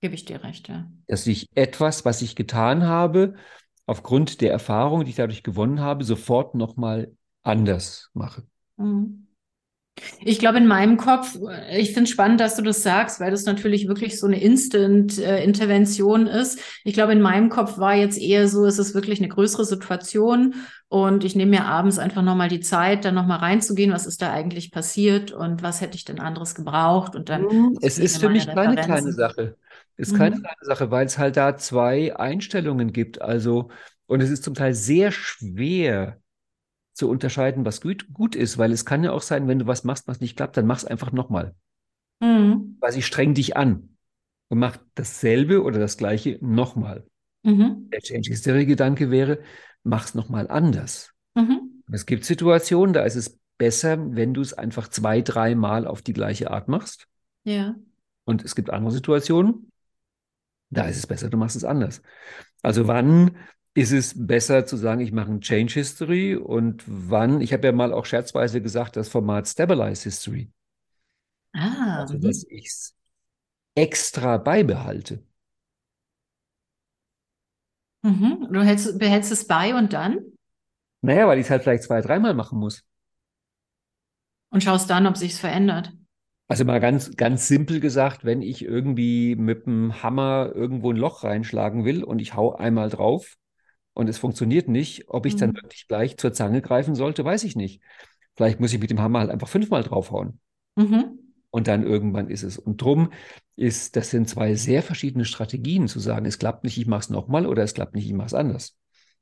[0.00, 0.90] gebe ich dir recht, ja.
[1.06, 3.34] Dass ich etwas, was ich getan habe,
[3.84, 7.12] aufgrund der Erfahrung, die ich dadurch gewonnen habe, sofort nochmal
[7.42, 8.46] anders mache.
[8.76, 9.25] Mhm.
[10.20, 11.38] Ich glaube, in meinem Kopf,
[11.70, 16.26] ich finde es spannend, dass du das sagst, weil das natürlich wirklich so eine Instant-Intervention
[16.26, 16.60] ist.
[16.84, 20.54] Ich glaube, in meinem Kopf war jetzt eher so, es ist wirklich eine größere Situation
[20.88, 24.32] und ich nehme mir abends einfach nochmal die Zeit, dann nochmal reinzugehen, was ist da
[24.32, 27.42] eigentlich passiert und was hätte ich denn anderes gebraucht und dann.
[27.42, 27.78] Mhm.
[27.80, 29.56] Es ist für mich keine kleine Sache.
[29.96, 30.18] Es ist mhm.
[30.18, 33.22] keine kleine Sache, weil es halt da zwei Einstellungen gibt.
[33.22, 33.70] Also,
[34.06, 36.18] und es ist zum Teil sehr schwer,
[36.96, 39.84] zu unterscheiden, was gut, gut ist, weil es kann ja auch sein, wenn du was
[39.84, 41.54] machst, was nicht klappt, dann mach es einfach nochmal.
[42.20, 42.78] Mhm.
[42.80, 43.96] Weil sie streng dich an
[44.48, 47.06] und mach dasselbe oder das gleiche nochmal.
[47.42, 47.90] Mhm.
[47.92, 49.40] Der Change History-Gedanke wäre,
[49.82, 51.12] mach es nochmal anders.
[51.34, 51.82] Mhm.
[51.92, 56.14] Es gibt Situationen, da ist es besser, wenn du es einfach zwei, dreimal auf die
[56.14, 57.08] gleiche Art machst.
[57.44, 57.76] Ja.
[58.24, 59.70] Und es gibt andere Situationen,
[60.70, 62.02] da ist es besser, du machst es anders.
[62.62, 63.36] Also wann
[63.76, 67.72] ist es besser zu sagen, ich mache ein Change History und wann, ich habe ja
[67.72, 70.50] mal auch scherzweise gesagt, das Format Stabilize History.
[71.52, 72.00] Ah.
[72.00, 72.56] Also, dass mhm.
[72.56, 72.96] ich es
[73.74, 75.22] extra beibehalte.
[78.02, 78.48] Mhm.
[78.50, 80.20] Du hältst, behältst es bei und dann?
[81.02, 82.82] Naja, weil ich es halt vielleicht zwei, dreimal machen muss.
[84.48, 85.92] Und schaust dann, ob sich es verändert.
[86.48, 91.24] Also mal ganz, ganz simpel gesagt, wenn ich irgendwie mit dem Hammer irgendwo ein Loch
[91.24, 93.36] reinschlagen will und ich hau einmal drauf,
[93.96, 95.38] und es funktioniert nicht, ob ich mhm.
[95.38, 97.80] dann wirklich gleich zur Zange greifen sollte, weiß ich nicht.
[98.36, 100.38] Vielleicht muss ich mit dem Hammer halt einfach fünfmal draufhauen.
[100.76, 101.18] Mhm.
[101.50, 102.58] Und dann irgendwann ist es.
[102.58, 103.10] Und drum
[103.56, 107.08] ist, das sind zwei sehr verschiedene Strategien, zu sagen, es klappt nicht, ich mache es
[107.08, 108.76] nochmal oder es klappt nicht, ich mache es anders.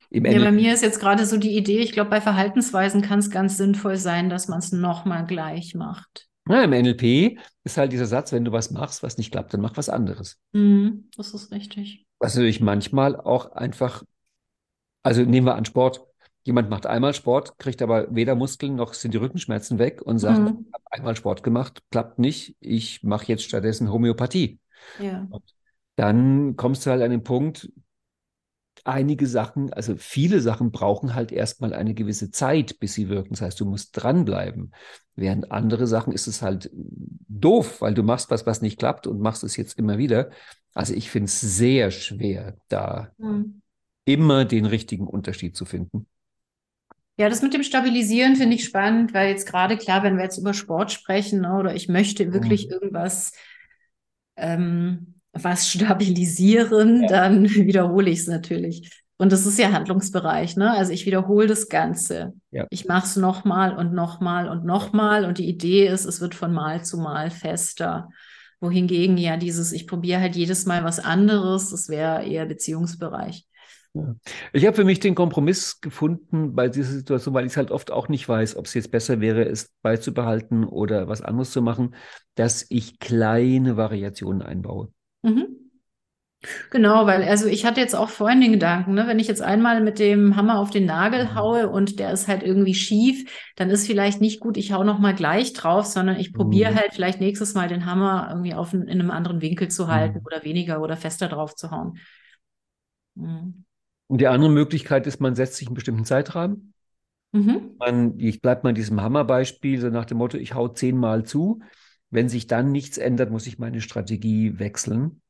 [0.09, 3.19] Im ja, bei mir ist jetzt gerade so die Idee, ich glaube, bei Verhaltensweisen kann
[3.19, 6.27] es ganz sinnvoll sein, dass man es nochmal gleich macht.
[6.49, 9.61] Ja, Im NLP ist halt dieser Satz, wenn du was machst, was nicht klappt, dann
[9.61, 10.37] mach was anderes.
[10.51, 12.05] Mhm, das ist richtig.
[12.19, 14.03] Was natürlich manchmal auch einfach
[15.05, 16.01] also nehmen wir an Sport.
[16.43, 20.39] Jemand macht einmal Sport, kriegt aber weder Muskeln noch sind die Rückenschmerzen weg und sagt,
[20.39, 20.65] mhm.
[20.67, 24.59] ich habe einmal Sport gemacht, klappt nicht, ich mache jetzt stattdessen Homöopathie.
[24.99, 25.27] Ja.
[25.29, 25.43] Und
[25.95, 27.71] dann kommst du halt an den Punkt,
[28.83, 33.31] einige Sachen, also viele Sachen brauchen halt erstmal eine gewisse Zeit, bis sie wirken.
[33.31, 34.73] Das heißt, du musst dranbleiben.
[35.15, 39.19] Während andere Sachen ist es halt doof, weil du machst was, was nicht klappt und
[39.19, 40.29] machst es jetzt immer wieder.
[40.73, 43.61] Also ich finde es sehr schwer, da mhm.
[44.05, 46.07] Immer den richtigen Unterschied zu finden.
[47.17, 50.37] Ja, das mit dem Stabilisieren finde ich spannend, weil jetzt gerade klar, wenn wir jetzt
[50.37, 52.73] über Sport sprechen ne, oder ich möchte wirklich mhm.
[52.73, 53.31] irgendwas
[54.35, 57.07] ähm, was stabilisieren, ja.
[57.07, 59.03] dann wiederhole ich es natürlich.
[59.17, 60.71] Und das ist ja Handlungsbereich, ne?
[60.71, 62.33] Also ich wiederhole das Ganze.
[62.51, 62.67] Ja.
[62.69, 65.23] Ich mache es nochmal und nochmal und nochmal.
[65.23, 68.09] Und die Idee ist, es wird von Mal zu Mal fester.
[68.59, 73.45] Wohingegen ja dieses, ich probiere halt jedes Mal was anderes, das wäre eher Beziehungsbereich.
[74.53, 77.91] Ich habe für mich den Kompromiss gefunden bei dieser Situation, weil ich es halt oft
[77.91, 81.95] auch nicht weiß, ob es jetzt besser wäre, es beizubehalten oder was anderes zu machen,
[82.35, 84.91] dass ich kleine Variationen einbaue.
[85.21, 85.65] Mhm.
[86.69, 89.81] Genau, weil also ich hatte jetzt auch vorhin den Gedanken, ne, wenn ich jetzt einmal
[89.81, 91.35] mit dem Hammer auf den Nagel mhm.
[91.35, 94.99] haue und der ist halt irgendwie schief, dann ist vielleicht nicht gut, ich hau noch
[94.99, 96.75] mal gleich drauf, sondern ich probiere mhm.
[96.75, 100.25] halt vielleicht nächstes Mal den Hammer irgendwie auf in einem anderen Winkel zu halten mhm.
[100.25, 101.97] oder weniger oder fester drauf zu hauen.
[103.15, 103.64] Mhm.
[104.07, 106.73] Und die andere Möglichkeit ist, man setzt sich einen bestimmten Zeitrahmen.
[107.31, 107.75] Mhm.
[107.79, 111.61] Man, ich bleibe mal in diesem Hammerbeispiel, so nach dem Motto, ich hau zehnmal zu
[112.15, 115.21] wenn sich dann nichts ändert, muss ich meine Strategie wechseln.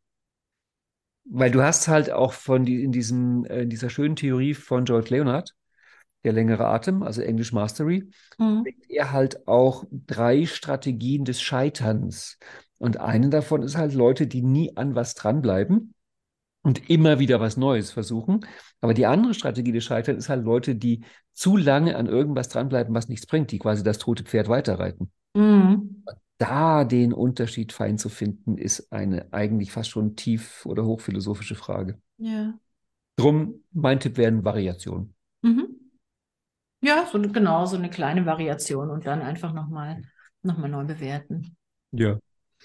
[1.26, 4.86] Weil du hast halt auch von die, in, diesem, äh, in dieser schönen Theorie von
[4.86, 5.55] George Leonard,
[6.23, 8.63] der längere Atem, also English Mastery, mhm.
[8.88, 12.38] er halt auch drei Strategien des Scheiterns.
[12.78, 15.93] Und eine davon ist halt Leute, die nie an was dranbleiben
[16.66, 18.45] und immer wieder was Neues versuchen.
[18.82, 22.93] Aber die andere Strategie des Scheiterns ist halt Leute, die zu lange an irgendwas dranbleiben,
[22.93, 25.11] was nichts bringt, die quasi das tote Pferd weiterreiten.
[25.34, 26.03] Mhm
[26.38, 31.99] da den Unterschied fein zu finden, ist eine eigentlich fast schon tief- oder hochphilosophische Frage.
[32.18, 32.53] Ja.
[33.16, 35.16] Drum, mein Tipp wären Variationen.
[35.41, 35.68] Mhm.
[36.82, 40.01] Ja, so, genau, so eine kleine Variation und dann einfach nochmal
[40.43, 41.55] noch mal neu bewerten.
[41.91, 42.20] Ja.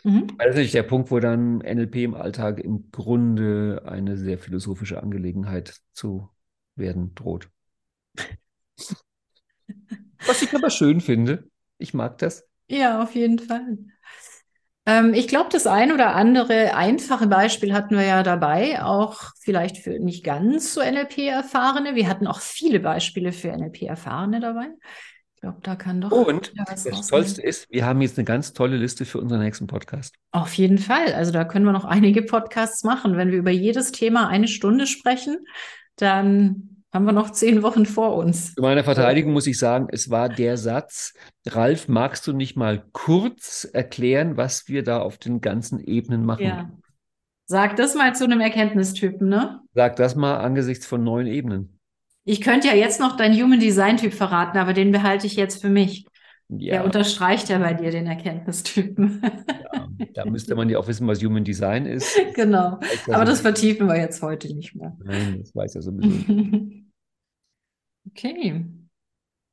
[0.04, 0.26] Mhm.
[0.26, 5.02] Das ist natürlich der Punkt, wo dann NLP im Alltag im Grunde eine sehr philosophische
[5.02, 6.28] Angelegenheit zu
[6.76, 7.48] werden droht.
[10.26, 11.48] Was ich aber schön finde.
[11.78, 12.46] Ich mag das.
[12.68, 13.78] Ja, auf jeden Fall.
[14.86, 19.78] Ähm, ich glaube, das ein oder andere einfache Beispiel hatten wir ja dabei, auch vielleicht
[19.78, 21.94] für nicht ganz so NLP-Erfahrene.
[21.94, 24.68] Wir hatten auch viele Beispiele für NLP-Erfahrene dabei.
[25.40, 26.10] Ich glaube, da kann doch.
[26.10, 26.84] Und das.
[27.08, 30.14] Tollste ist, wir haben jetzt eine ganz tolle Liste für unseren nächsten Podcast.
[30.32, 31.14] Auf jeden Fall.
[31.14, 33.16] Also da können wir noch einige Podcasts machen.
[33.16, 35.38] Wenn wir über jedes Thema eine Stunde sprechen,
[35.96, 38.54] dann haben wir noch zehn Wochen vor uns.
[38.54, 41.14] Zu meiner Verteidigung muss ich sagen, es war der Satz,
[41.46, 46.44] Ralf, magst du nicht mal kurz erklären, was wir da auf den ganzen Ebenen machen?
[46.44, 46.70] Ja.
[47.46, 49.62] Sag das mal zu einem Erkenntnistypen, ne?
[49.72, 51.79] Sag das mal angesichts von neuen Ebenen.
[52.24, 55.60] Ich könnte ja jetzt noch deinen Human Design Typ verraten, aber den behalte ich jetzt
[55.60, 56.06] für mich.
[56.48, 56.72] Ja.
[56.72, 59.22] Der unterstreicht ja bei dir den Erkenntnistypen.
[59.22, 62.18] Ja, da müsste man ja auch wissen, was Human Design ist.
[62.34, 62.80] Genau.
[63.08, 64.96] Aber das vertiefen wir jetzt heute nicht mehr.
[65.04, 66.32] Nein, das weiß ja sowieso.
[68.08, 68.64] okay.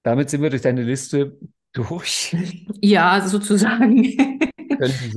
[0.03, 1.37] Damit sind wir durch deine Liste
[1.73, 2.35] durch.
[2.81, 4.39] Ja, sozusagen.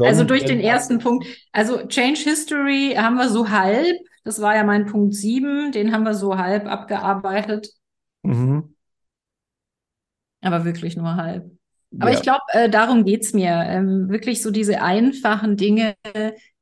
[0.03, 1.27] also durch den ersten Punkt.
[1.53, 3.97] Also Change History haben wir so halb.
[4.25, 5.73] Das war ja mein Punkt 7.
[5.73, 7.71] Den haben wir so halb abgearbeitet.
[8.23, 8.75] Mhm.
[10.43, 11.51] Aber wirklich nur halb.
[11.99, 12.17] Aber ja.
[12.17, 13.51] ich glaube, äh, darum geht's mir.
[13.51, 15.95] Ähm, wirklich so diese einfachen Dinge,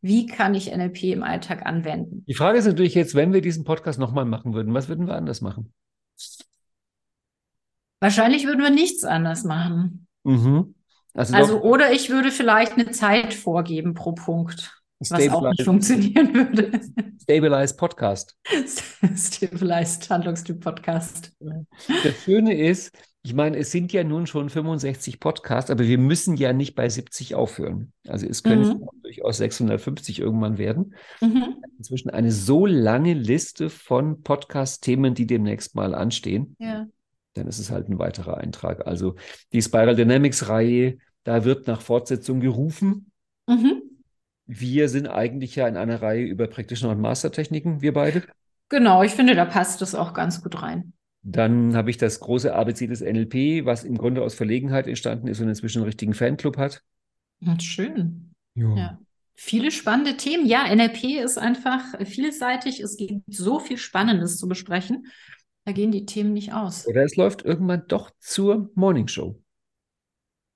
[0.01, 2.25] wie kann ich NLP im Alltag anwenden?
[2.27, 5.15] Die Frage ist natürlich jetzt, wenn wir diesen Podcast nochmal machen würden, was würden wir
[5.15, 5.73] anders machen?
[8.01, 10.07] Wahrscheinlich würden wir nichts anders machen.
[10.23, 10.75] Mhm.
[11.15, 14.78] Also, also oder ich würde vielleicht eine Zeit vorgeben pro Punkt.
[15.01, 16.81] Was auch nicht funktionieren würde.
[17.23, 18.37] Stabilized Podcast.
[19.17, 21.33] Stabilized Handlungstyp Podcast.
[21.87, 22.93] Das Schöne ist,
[23.23, 26.89] ich meine, es sind ja nun schon 65 Podcasts, aber wir müssen ja nicht bei
[26.89, 27.93] 70 aufhören.
[28.09, 28.89] Also es können mhm.
[29.03, 30.95] durchaus 650 irgendwann werden.
[31.21, 31.63] Mhm.
[31.77, 36.57] Inzwischen eine so lange Liste von Podcast-Themen, die demnächst mal anstehen.
[36.59, 36.87] Ja.
[37.35, 38.87] Dann ist es halt ein weiterer Eintrag.
[38.87, 39.15] Also
[39.53, 43.13] die Spiral Dynamics-Reihe, da wird nach Fortsetzung gerufen.
[43.47, 43.83] Mhm.
[44.49, 48.23] Wir sind eigentlich ja in einer Reihe über Practitioner und Master-Techniken, wir beide.
[48.71, 50.95] Genau, ich finde, da passt das auch ganz gut rein.
[51.23, 55.41] Dann habe ich das große ABC des NLP, was im Grunde aus Verlegenheit entstanden ist
[55.41, 56.83] und inzwischen einen richtigen Fanclub hat.
[57.61, 58.33] Schön.
[58.55, 58.99] Ja.
[59.35, 60.47] Viele spannende Themen.
[60.47, 62.81] Ja, NLP ist einfach vielseitig.
[62.81, 65.07] Es gibt so viel Spannendes zu besprechen.
[65.65, 66.87] Da gehen die Themen nicht aus.
[66.87, 69.41] Oder es läuft irgendwann doch zur Morning Show.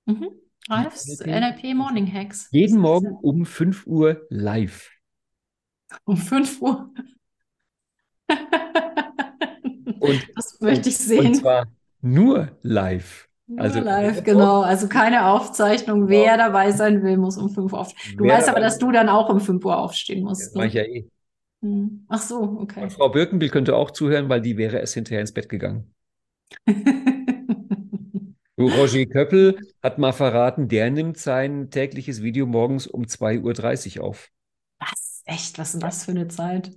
[0.05, 0.31] Mhm.
[0.69, 2.47] Ralfs NLP, NLP Morning Hacks.
[2.51, 4.89] Jeden Morgen um 5 Uhr live.
[6.05, 6.93] Um 5 Uhr.
[9.99, 11.27] Und, das möchte ich sehen.
[11.27, 11.67] Und zwar
[12.01, 13.27] nur live.
[13.57, 14.61] Also live, genau.
[14.61, 16.07] Also keine Aufzeichnung.
[16.07, 16.09] Genau.
[16.09, 18.17] Wer dabei sein will, muss um 5 Uhr aufstehen.
[18.17, 20.47] Du Wer weißt aber, dass du dann auch um 5 Uhr aufstehen musst.
[20.47, 20.59] Das ne?
[20.59, 21.09] mache ich ja eh.
[21.61, 22.05] Hm.
[22.07, 22.83] Ach so, okay.
[22.83, 25.93] Und Frau Birkenbill könnte auch zuhören, weil die wäre erst hinterher ins Bett gegangen.
[28.67, 34.29] Roger Köppel hat mal verraten, der nimmt sein tägliches Video morgens um 2.30 Uhr auf.
[34.79, 35.21] Was?
[35.25, 35.57] Echt?
[35.57, 36.71] Was ist denn das für eine Zeit?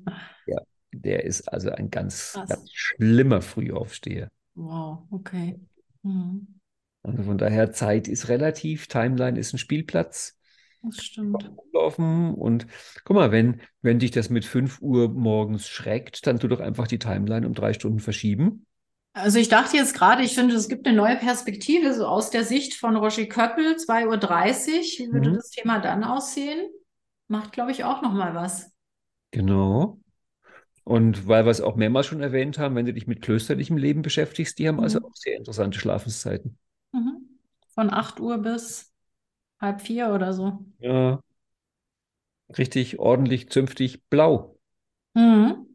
[0.47, 0.59] Ja,
[0.93, 4.31] der ist also ein ganz, ganz schlimmer Frühaufsteher.
[4.55, 5.61] Wow, okay.
[6.03, 6.47] Mhm.
[7.03, 10.37] Also von daher, Zeit ist relativ, Timeline ist ein Spielplatz.
[10.83, 11.51] Das stimmt.
[11.73, 12.67] Laufen und
[13.05, 16.87] guck mal, wenn, wenn dich das mit 5 Uhr morgens schreckt, dann tu doch einfach
[16.87, 18.67] die Timeline um drei Stunden verschieben.
[19.17, 22.45] Also ich dachte jetzt gerade, ich finde, es gibt eine neue Perspektive, so aus der
[22.45, 25.07] Sicht von Roger Köppel, 2.30 Uhr.
[25.07, 25.35] Wie würde mhm.
[25.37, 26.69] das Thema dann aussehen?
[27.27, 28.71] Macht, glaube ich, auch nochmal was.
[29.31, 29.99] Genau.
[30.85, 34.03] Und weil wir es auch mehrmals schon erwähnt haben, wenn du dich mit klösterlichem Leben
[34.03, 35.07] beschäftigst, die haben also mhm.
[35.07, 36.59] also auch sehr interessante Schlafenszeiten.
[36.93, 37.39] Mhm.
[37.75, 38.93] Von 8 Uhr bis
[39.59, 40.59] halb vier oder so.
[40.79, 41.21] Ja.
[42.59, 44.59] Richtig ordentlich, zünftig, blau.
[45.15, 45.67] Mhm.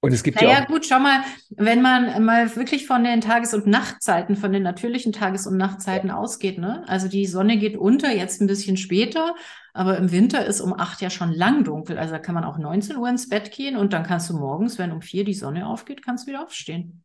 [0.00, 0.68] Und es gibt naja, ja auch.
[0.68, 5.12] gut, schau mal, wenn man mal wirklich von den Tages- und Nachtzeiten, von den natürlichen
[5.12, 6.16] Tages- und Nachtzeiten ja.
[6.16, 6.84] ausgeht, ne?
[6.86, 9.34] Also die Sonne geht unter, jetzt ein bisschen später,
[9.72, 11.98] aber im Winter ist um acht ja schon lang dunkel.
[11.98, 14.78] Also da kann man auch 19 Uhr ins Bett gehen und dann kannst du morgens,
[14.78, 17.02] wenn um vier die Sonne aufgeht, kannst du wieder aufstehen.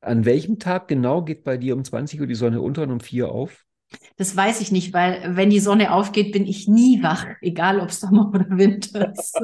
[0.00, 3.00] An welchem Tag genau geht bei dir um 20 Uhr die Sonne unter und um
[3.00, 3.64] vier auf?
[4.16, 7.90] Das weiß ich nicht, weil wenn die Sonne aufgeht, bin ich nie wach, egal ob
[7.90, 9.40] Sommer oder Winter ist.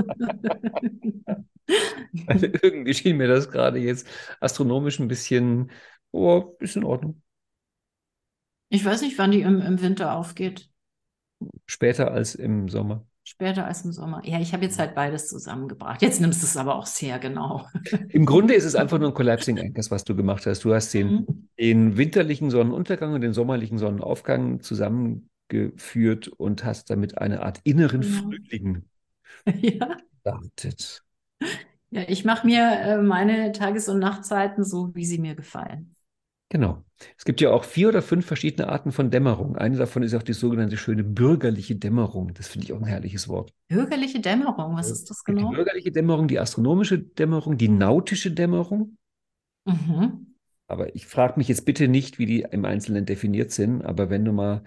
[2.27, 4.07] Also irgendwie schien mir das gerade jetzt
[4.41, 5.71] astronomisch ein bisschen,
[6.11, 7.23] oh, ist in Ordnung.
[8.69, 10.69] Ich weiß nicht, wann die im, im Winter aufgeht.
[11.67, 13.07] Später als im Sommer.
[13.31, 14.23] Später als im Sommer.
[14.25, 16.03] Ja, ich habe jetzt halt beides zusammengebracht.
[16.03, 17.65] Jetzt nimmst du es aber auch sehr genau.
[18.09, 20.65] Im Grunde ist es einfach nur ein Collapsing Anchors, was du gemacht hast.
[20.65, 21.49] Du hast den, mhm.
[21.57, 28.09] den winterlichen Sonnenuntergang und den sommerlichen Sonnenaufgang zusammengeführt und hast damit eine Art inneren ja.
[28.09, 28.83] Frühling
[29.47, 29.97] ja.
[30.25, 31.05] gestartet.
[31.91, 35.95] Ja, ich mache mir äh, meine Tages- und Nachtzeiten so, wie sie mir gefallen.
[36.51, 36.85] Genau.
[37.17, 39.57] Es gibt ja auch vier oder fünf verschiedene Arten von Dämmerung.
[39.57, 42.35] Eine davon ist auch die sogenannte schöne bürgerliche Dämmerung.
[42.35, 43.53] Das finde ich auch ein herrliches Wort.
[43.69, 45.49] Bürgerliche Dämmerung, was ist das genau?
[45.49, 48.97] Die bürgerliche Dämmerung, die astronomische Dämmerung, die nautische Dämmerung.
[49.65, 50.35] Mhm.
[50.67, 53.83] Aber ich frage mich jetzt bitte nicht, wie die im Einzelnen definiert sind.
[53.83, 54.65] Aber wenn du mal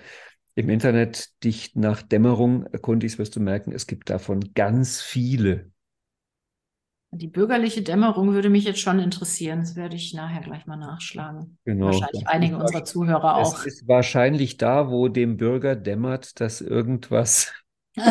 [0.55, 5.72] im Internet dich nach Dämmerung erkundigst, wirst du merken, es gibt davon ganz viele.
[7.16, 9.59] Die bürgerliche Dämmerung würde mich jetzt schon interessieren.
[9.59, 11.57] Das werde ich nachher gleich mal nachschlagen.
[11.66, 11.88] Genau.
[11.88, 13.59] Wahrscheinlich einige unserer Zuhörer auch.
[13.59, 17.53] Es ist wahrscheinlich da, wo dem Bürger dämmert, dass irgendwas.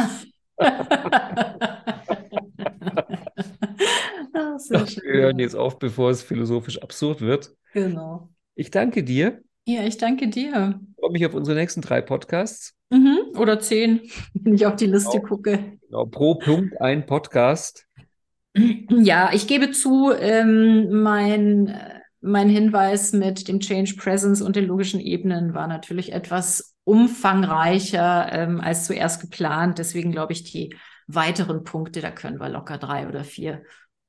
[4.70, 7.54] Wir hören jetzt auf, bevor es philosophisch absurd wird.
[7.72, 8.28] Genau.
[8.54, 9.40] Ich danke dir.
[9.66, 10.80] Ja, ich danke dir.
[10.90, 12.74] Ich freue mich auf unsere nächsten drei Podcasts.
[12.90, 13.18] Mhm.
[13.38, 14.02] Oder zehn,
[14.34, 15.28] wenn ich auf die Liste genau.
[15.28, 15.78] gucke.
[15.82, 17.86] Genau, pro Punkt ein Podcast.
[18.54, 21.76] Ja, ich gebe zu, ähm, mein,
[22.20, 28.60] mein Hinweis mit dem Change Presence und den logischen Ebenen war natürlich etwas umfangreicher ähm,
[28.60, 29.78] als zuerst geplant.
[29.78, 30.74] Deswegen glaube ich, die
[31.06, 33.62] weiteren Punkte, da können wir locker drei oder vier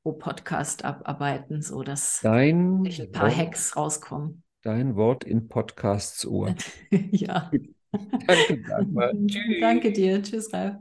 [0.03, 4.43] pro Podcast abarbeiten, sodass dein ein paar Wort, Hacks rauskommen.
[4.61, 6.53] Dein Wort in Podcasts Ohr.
[6.91, 7.51] ja.
[8.27, 8.63] Danke.
[9.61, 10.21] Danke dir.
[10.21, 10.75] Tschüss, Ralf.